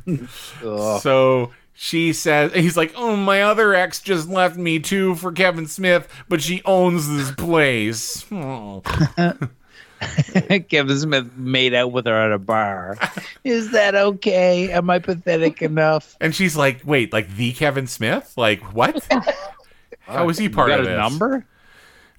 [1.00, 1.50] So
[1.82, 6.06] she says, he's like, oh, my other ex just left me too for Kevin Smith,
[6.28, 8.26] but she owns this place.
[8.30, 8.82] Oh.
[10.68, 12.98] Kevin Smith made out with her at a bar.
[13.44, 14.70] Is that okay?
[14.70, 16.18] Am I pathetic enough?
[16.20, 18.34] And she's like, wait, like the Kevin Smith?
[18.36, 19.02] Like, what?
[20.00, 20.98] How is he You part got of his this?
[20.98, 21.46] number?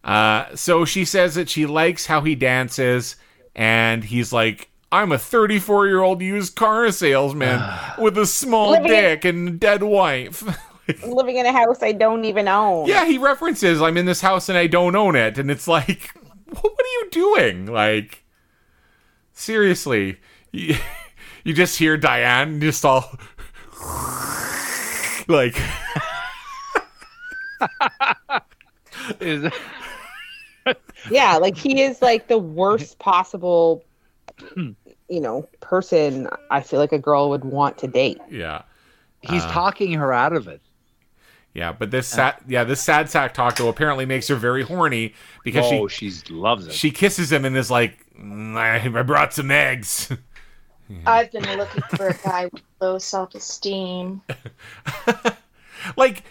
[0.04, 3.16] Uh, so she says that she likes how he dances,
[3.56, 7.62] and he's like, I'm a 34 year old used car salesman
[7.98, 10.44] with a small Living in- dick and a dead wife.
[11.06, 12.88] Living in a house I don't even own.
[12.88, 15.38] yeah, he references, I'm in this house and I don't own it.
[15.38, 16.12] And it's like,
[16.50, 17.66] what are you doing?
[17.68, 18.24] Like,
[19.34, 20.20] seriously.
[20.52, 20.76] You,
[21.46, 23.16] you just hear Diane just all
[25.28, 25.56] like,
[29.20, 29.52] Is
[31.10, 33.84] Yeah, like he is like the worst possible,
[35.12, 36.28] you know, person.
[36.50, 38.20] I feel like a girl would want to date.
[38.30, 38.64] yeah.
[39.22, 40.62] he's talking her out of it.
[41.54, 45.66] Yeah, but this sad, yeah, this sad sack taco apparently makes her very horny because
[45.70, 46.74] Oh, she she loves it.
[46.74, 50.10] she kisses him and is like, "Mm, I, I brought some eggs.
[51.06, 54.22] I've been looking for a guy with low self esteem.
[55.98, 56.24] like,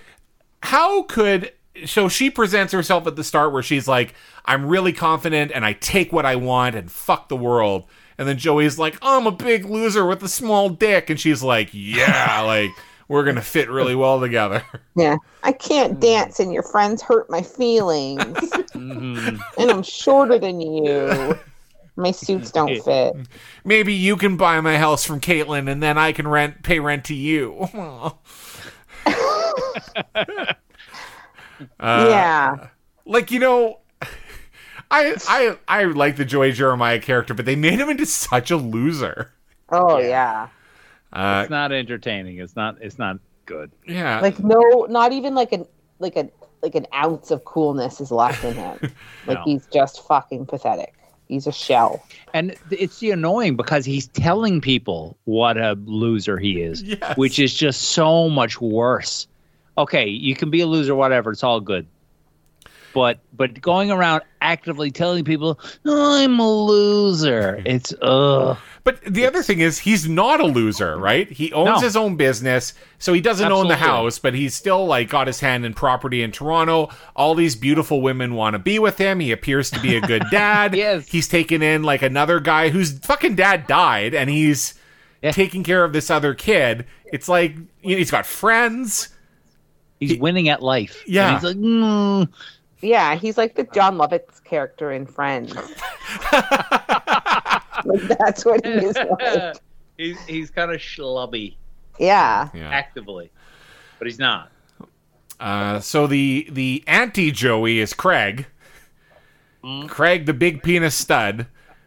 [0.62, 1.53] how could
[1.87, 4.14] so she presents herself at the start where she's like,
[4.45, 7.85] I'm really confident and I take what I want and fuck the world.
[8.21, 11.09] And then Joey's like, I'm a big loser with a small dick.
[11.09, 12.71] And she's like, Yeah, like,
[13.09, 14.62] we're gonna fit really well together.
[14.95, 18.23] Yeah, I can't dance, and your friends hurt my feelings,
[18.75, 19.41] Mhm.
[19.57, 21.39] and I'm shorter than you.
[21.97, 23.14] My suits don't fit.
[23.64, 27.05] Maybe you can buy my house from Caitlin and then I can rent pay rent
[27.07, 27.68] to you.
[31.79, 32.68] Uh, yeah,
[33.05, 33.81] like you know
[34.91, 38.57] I I I like the Joey Jeremiah character, but they made him into such a
[38.57, 39.32] loser.
[39.70, 40.49] oh yeah.
[41.12, 42.38] Uh, it's not entertaining.
[42.38, 42.76] It's not.
[42.80, 43.70] It's not good.
[43.86, 45.66] yeah, Like no, not even like an
[45.99, 46.28] like a
[46.62, 48.78] like an ounce of coolness is left in him.
[49.26, 49.45] Like No.
[49.45, 50.95] he's just fucking pathetic.
[51.28, 52.05] He's a shell.
[52.34, 57.16] And it's the annoying because he's telling people what a loser he is, Yes.
[57.16, 59.26] which is just so much worse.
[59.78, 61.30] Okay, you can be a loser, whatever.
[61.32, 61.86] It's all good.
[62.93, 68.59] But but going around actively telling people I'm a loser, it's ugh.
[68.84, 71.30] but the other thing is he's not a loser, right?
[71.30, 71.78] He owns No.
[71.80, 75.38] his own business, so he doesn't own the house, but he's still like got his
[75.41, 76.88] hand in property in Toronto.
[77.14, 79.20] All these beautiful women want to be with him.
[79.20, 80.74] He appears to be a good dad.
[80.74, 81.07] Yes.
[81.09, 84.74] He's taken in like another guy whose fucking dad died, and he's
[85.22, 85.30] Yeah.
[85.32, 86.86] taking care of this other kid.
[87.12, 89.11] It's like you know, he's got friends.
[90.01, 91.03] He's winning at life.
[91.05, 91.34] And Yeah.
[91.34, 92.26] he's like, mm.
[92.83, 95.55] Yeah, he's like the Jon Lovitz character in Friends.
[97.85, 99.57] like that's what he is like.
[99.97, 101.57] he's he's kind of schlubby
[101.99, 102.49] Yeah.
[102.55, 102.68] Yeah.
[102.70, 103.31] actively,
[103.99, 104.51] but he's not.
[105.39, 108.47] Uh, so the the anti Joey is Craig.
[109.89, 111.47] Craig, the big penis stud,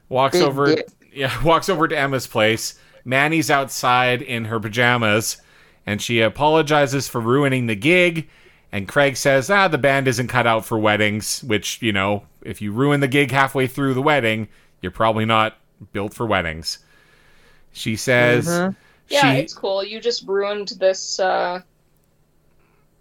[0.09, 0.75] walks Big over.
[0.75, 0.87] dick.
[1.11, 2.79] Yeah, walks over to Emma's place.
[3.05, 5.37] Manny's outside in her pajamas,
[5.85, 8.29] and she apologizes for ruining the gig.
[8.73, 12.61] And Craig says, "Ah, the band isn't cut out for weddings." Which you know, if
[12.61, 14.47] you ruin the gig halfway through the wedding,
[14.81, 15.57] you're probably not
[15.91, 16.79] built for weddings.
[17.71, 18.47] She says,
[19.09, 19.83] Yeah, she, it's cool.
[19.83, 21.61] You just ruined this uh,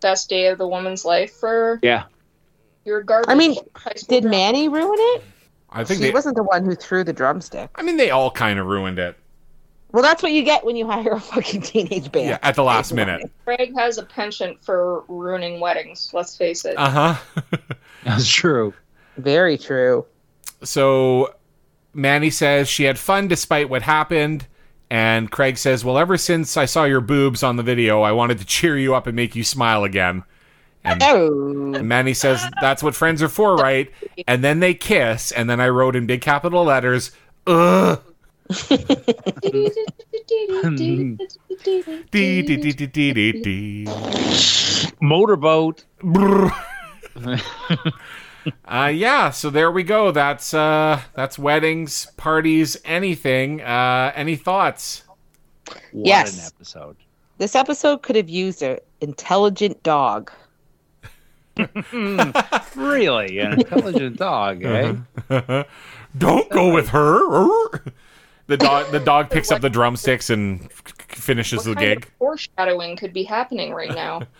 [0.01, 2.05] best day of the woman's life for Yeah.
[2.85, 3.29] your garbage.
[3.29, 3.57] I mean,
[4.09, 4.37] Did drama.
[4.37, 5.23] Manny ruin it?
[5.71, 7.71] I think He they, wasn't the one who threw the drumstick.
[7.77, 9.17] I mean, they all kind of ruined it.
[9.93, 12.29] Well, that's what you get when you hire a fucking teenage band.
[12.29, 13.31] Yeah, at the last minute.
[13.45, 16.11] Craig has a penchant for ruining weddings.
[16.15, 16.77] Let's face it.
[16.79, 17.43] Uh huh.
[18.05, 18.73] That's true.
[19.19, 20.07] Very true.
[20.65, 21.35] So
[21.93, 24.47] Manny says she had fun despite what happened.
[24.91, 28.39] And Craig says, Well, ever since I saw your boobs on the video, I wanted
[28.39, 30.25] to cheer you up and make you smile again.
[30.85, 33.91] And Oh, and Manny says, That's what friends are for, right?
[34.27, 35.33] And then they kiss.
[35.33, 37.13] And then I wrote in big capital letters,
[37.47, 38.03] Ugh.
[42.11, 43.87] Dee, dee, dee, dee, dee, dee, dee.
[45.01, 45.85] Motorboat.
[46.03, 46.51] Brr.
[48.67, 50.11] uh, yeah, so there we go.
[50.13, 53.61] That's uh, that's weddings, parties, anything.
[53.63, 55.05] Uh, any thoughts?
[55.93, 56.39] What Yes.
[56.39, 56.97] an episode.
[57.39, 60.31] This episode could have used an intelligent dog.
[62.75, 63.39] Really?
[63.39, 64.95] An intelligent dog, eh?
[66.19, 67.83] Don't go with her.
[68.53, 70.71] The dog, the dog picks up the drumsticks and
[71.09, 72.05] finishes What the kind gig.
[72.05, 74.23] of foreshadowing could be happening right now?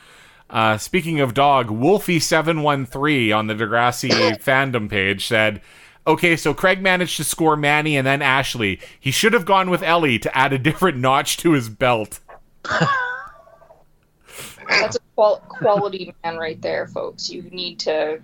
[0.51, 5.63] Uh, speaking of dog, Wolfie713 on the Degrassi fandom page said,
[6.07, 8.79] Okay, so Craig managed to score Manny and then Ashley.
[9.01, 12.21] He should have gone with Ellie to add a different notch to his belt.
[14.69, 17.31] That's a qual- quality man right there, folks.
[17.31, 18.21] You need to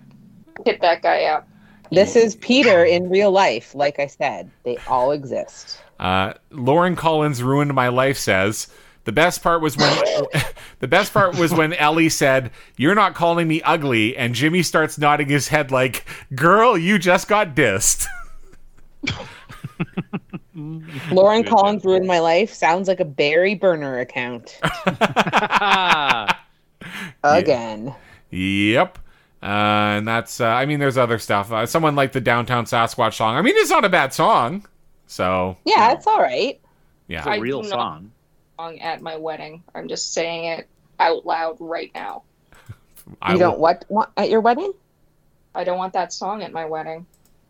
[0.65, 1.47] hit that guy up.
[1.91, 3.73] This is Peter in real life.
[3.73, 5.81] Like I said, they all exist.
[5.99, 8.67] Uh, Lauren Collins ruined my life says,
[9.09, 9.91] the best part was when
[10.79, 14.99] the best part was when Ellie said, "You're not calling me ugly," and Jimmy starts
[14.99, 18.05] nodding his head like, "Girl, you just got dissed."
[21.11, 22.53] Lauren Collins ruined my life.
[22.53, 24.59] Sounds like a Barry Burner account
[27.23, 27.95] again.
[28.29, 28.99] Yep.
[29.41, 29.45] Uh,
[29.97, 31.51] and that's, uh, I mean, there's other stuff.
[31.51, 33.35] Uh, someone like the Downtown Sasquatch song.
[33.37, 34.65] I mean, it's not a bad song.
[35.07, 36.59] So, Yeah, it's all right.
[37.07, 37.19] yeah.
[37.19, 38.11] It's a I real do song.
[38.59, 39.63] Song at my wedding.
[39.73, 40.67] I'm just saying it
[40.99, 42.23] out loud right now.
[43.21, 44.73] I You don't what, what at your wedding?
[45.55, 47.05] I don't want that song at my wedding.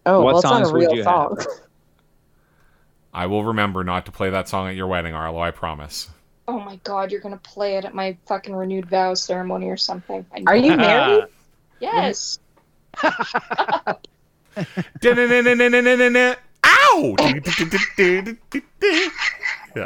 [0.06, 1.38] Oh, What well, it's not a real song.
[3.14, 5.40] I will remember not to play that song at your wedding, Arlo.
[5.40, 6.10] I promise.
[6.48, 10.26] Oh my god, you're gonna play it at my fucking renewed vows ceremony or something.
[10.48, 11.26] Are you married?
[11.80, 12.40] Yes.
[16.64, 17.16] Ow!
[19.76, 19.86] Yeah.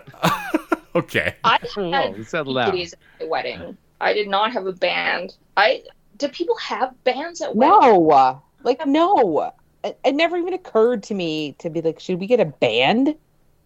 [0.95, 1.35] okay.
[1.43, 2.77] I Whoa, had settle down.
[2.77, 3.77] At my wedding.
[4.01, 5.35] I did not have a band.
[5.55, 5.83] I
[6.17, 7.81] do people have bands at weddings?
[7.81, 9.51] No, like no.
[9.83, 13.15] It, it never even occurred to me to be like, should we get a band?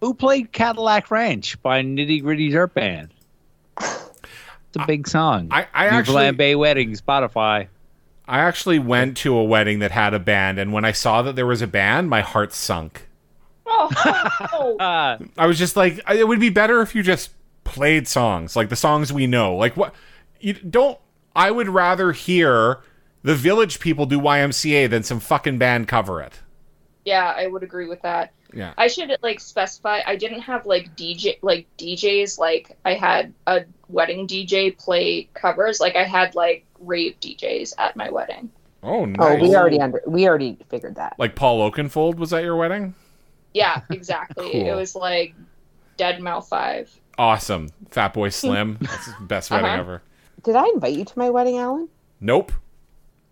[0.02, 3.14] Who played Cadillac Ranch by Nitty Gritty Dirt Band?
[3.80, 5.48] It's a big song.
[5.52, 7.68] I, I Newfoundland actually Bay Wedding, Spotify.
[8.28, 11.36] I actually went to a wedding that had a band, and when I saw that
[11.36, 13.08] there was a band, my heart sunk.
[13.66, 14.78] Oh, no.
[14.80, 17.32] Uh, I was just like, it would be better if you just
[17.64, 19.56] played songs, like the songs we know.
[19.56, 19.94] Like what
[20.40, 20.98] you don't
[21.36, 22.80] I would rather hear
[23.24, 26.40] the village people do YMCA than some fucking band cover it.
[27.06, 28.34] yeah, I would agree with that.
[28.54, 28.74] Yeah.
[28.78, 30.02] I should like specify.
[30.06, 32.40] I didn't have like DJ like DJs.
[32.40, 35.80] Like I had a wedding DJ play covers.
[35.80, 38.50] Like I had like rave DJs at my wedding.
[38.84, 39.20] Oh, nice.
[39.20, 41.16] Oh, we already under we already figured that.
[41.18, 42.96] like Paul Oakenfold was at your wedding?
[43.54, 44.52] Yeah, exactly.
[44.52, 44.68] Cool.
[44.68, 45.34] It was like
[45.98, 46.90] Dead Mouse Five.
[47.18, 47.70] Awesome.
[47.90, 48.78] Fat Boy Slim.
[48.80, 49.80] That's the best wedding Uh-huh.
[49.80, 50.02] ever.
[50.44, 51.90] Did I invite you to my wedding, Alan?
[52.22, 52.52] Nope.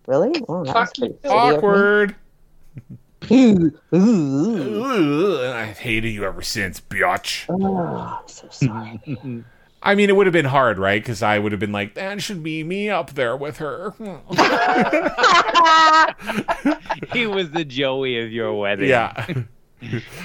[0.08, 0.44] Really?
[0.50, 1.20] Oh, that was Fuck pretty you.
[1.30, 1.58] shitty of me.
[1.58, 2.16] Awkward.
[3.32, 4.84] Ooh, ooh.
[4.84, 7.46] Ugh, I've hated you ever since, biatch.
[7.50, 9.00] Oh, I'm so sorry.
[9.84, 11.02] I mean, it would have been hard, right?
[11.02, 13.94] Because I would have been like, that should be me up there with her.
[17.14, 18.90] he was the Joey of your wedding.
[18.90, 19.28] yeah.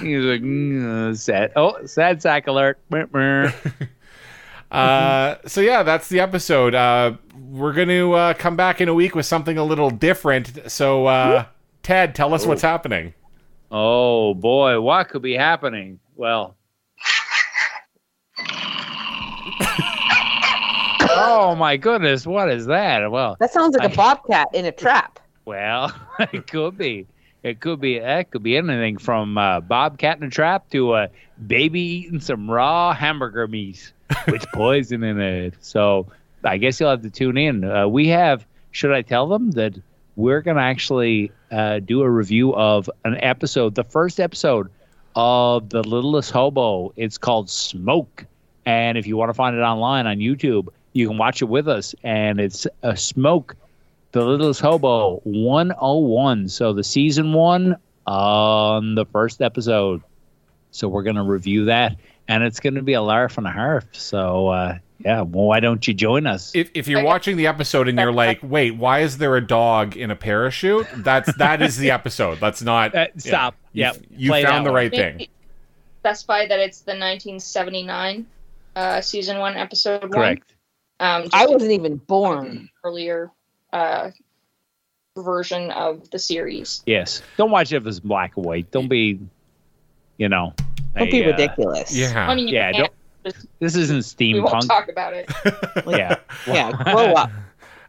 [0.00, 1.52] He was like, mm, uh, sad.
[1.54, 2.78] Oh, sad sack alert.
[2.88, 3.52] Meh, meh.
[4.70, 6.74] Uh, so yeah, that's the episode.
[6.74, 10.70] Uh, we're going to uh, come back in a week with something a little different.
[10.70, 11.08] So,
[11.82, 13.14] Ted, tell us what's happening.
[13.70, 15.98] oh boy, what could be happening?
[16.16, 16.56] Well.
[21.12, 23.10] oh my goodness, what is that?
[23.10, 25.18] Well, That sounds like a I- bobcat in a trap.
[25.46, 25.92] Well,
[26.32, 27.06] it could be.
[27.42, 27.98] It could be.
[27.98, 31.08] That could be anything from uh, bobcat in a trap to a
[31.46, 33.92] baby eating some raw hamburger meat
[34.28, 35.54] with poison in it.
[35.60, 36.06] So
[36.44, 37.64] I guess you'll have to tune in.
[37.64, 38.44] Uh, we have.
[38.72, 39.74] Should I tell them that
[40.16, 44.70] we're going to actually uh, do a review of an episode, the first episode
[45.14, 46.92] of The Littlest Hobo?
[46.96, 48.26] It's called Smoke,
[48.66, 51.68] and if you want to find it online on YouTube, you can watch it with
[51.68, 51.94] us.
[52.02, 53.56] And it's a Smoke
[54.12, 56.48] the Littlest Hobo 101.
[56.48, 60.02] So the season one on the first episode.
[60.72, 61.96] So we're going to review that.
[62.28, 63.84] And it's going to be a laugh and a half.
[63.92, 66.54] So, uh, yeah, well, why don't you join us?
[66.54, 69.96] If, if you're watching the episode and you're like, wait, why is there a dog
[69.96, 70.86] in a parachute?
[70.96, 72.38] That's that is the episode.
[72.38, 72.94] That's not.
[72.94, 73.54] Uh, stop.
[73.72, 73.92] Yeah.
[73.92, 74.02] Yep.
[74.10, 74.74] You, you Play found that the one.
[74.74, 75.16] right thing.
[75.16, 75.30] Maybe
[76.00, 78.26] Specify that it's the 1979
[78.76, 80.12] uh, season one, episode one.
[80.12, 80.54] Correct.
[80.98, 82.68] Um, I wasn't even born.
[82.84, 83.30] earlier
[83.72, 84.10] uh,
[85.16, 86.82] version of the series.
[86.86, 87.22] Yes.
[87.36, 88.70] Don't watch it if it's black and white.
[88.70, 89.18] Don't be,
[90.18, 90.54] you know.
[90.96, 91.94] Don't be a, uh, ridiculous.
[91.94, 92.28] Yeah.
[92.28, 92.92] I mean, you Yeah, can't.
[93.60, 94.68] This isn't we won't steampunk.
[94.68, 95.30] talk about it.
[95.86, 96.16] Yeah.
[96.46, 97.30] Yeah, grow up.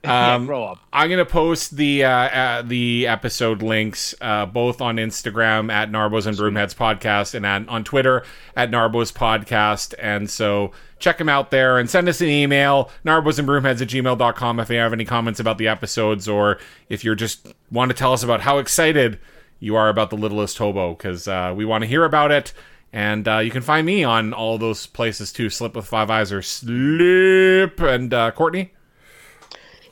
[0.03, 0.79] Um, grow up.
[0.91, 6.25] I'm gonna post the uh, uh, the episode links uh, both on Instagram at Narbos
[6.25, 8.23] and Broomheads podcast and at, on Twitter
[8.55, 9.93] at Narbos podcast.
[9.99, 13.89] And so check them out there and send us an email Narbos and Broomheads at
[13.89, 16.57] gmail.com if you have any comments about the episodes or
[16.89, 19.19] if you're just want to tell us about how excited
[19.59, 22.53] you are about the Littlest Hobo because uh, we want to hear about it.
[22.93, 25.49] And uh, you can find me on all those places too.
[25.49, 27.79] Slip with Five Eyes or Slip.
[27.79, 28.73] And uh, Courtney.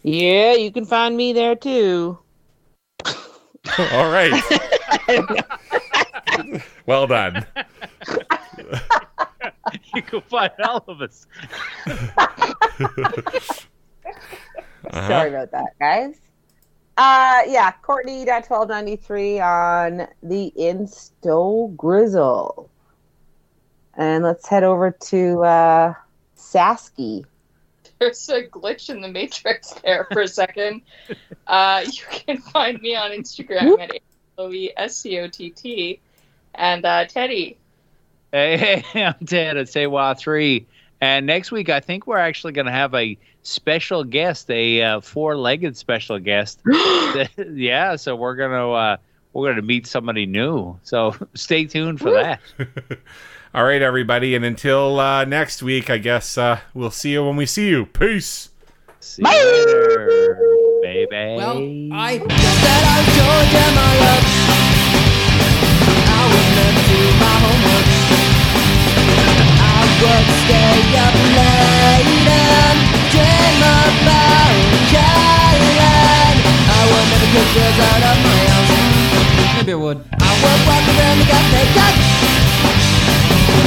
[0.03, 2.19] Yeah, you can find me there too.
[3.91, 4.41] All right.
[6.85, 7.45] well done.
[9.93, 11.27] You can find all of us.
[14.91, 16.19] Sorry about that, guys.
[16.97, 22.69] Uh, yeah, Courtney at twelve ninety three on the Insto Grizzle,
[23.99, 25.93] and let's head over to uh,
[26.35, 27.25] Sasky.
[27.99, 30.81] There's a glitch in the matrix there for a second.
[31.47, 33.91] uh, you can find me on Instagram at
[34.37, 35.99] A-O-E-S-C-O-T-T.
[36.55, 37.57] And uh, Teddy,
[38.31, 40.67] Hey, hey, I'm Ted at Saywa Three,
[41.01, 45.01] and next week I think we're actually going to have a special guest, a uh,
[45.01, 46.61] four-legged special guest.
[47.53, 48.97] yeah, so we're gonna uh,
[49.33, 50.77] we're gonna meet somebody new.
[50.83, 52.39] So stay tuned for that.
[53.53, 54.35] All right, everybody.
[54.35, 57.87] And until uh, next week, I guess uh, we'll see you when we see you.
[57.87, 58.49] Peace.
[58.99, 60.37] See you later,
[60.83, 61.35] baby.
[61.35, 61.57] Well,
[61.97, 64.25] I said I told you my love.
[66.13, 67.89] I was meant to do my homework.
[69.65, 72.77] I would stay up late and
[73.09, 74.61] dream about
[74.93, 76.37] Caroline.
[76.69, 79.57] I would never kick girls out of my house.
[79.57, 79.99] Maybe I would.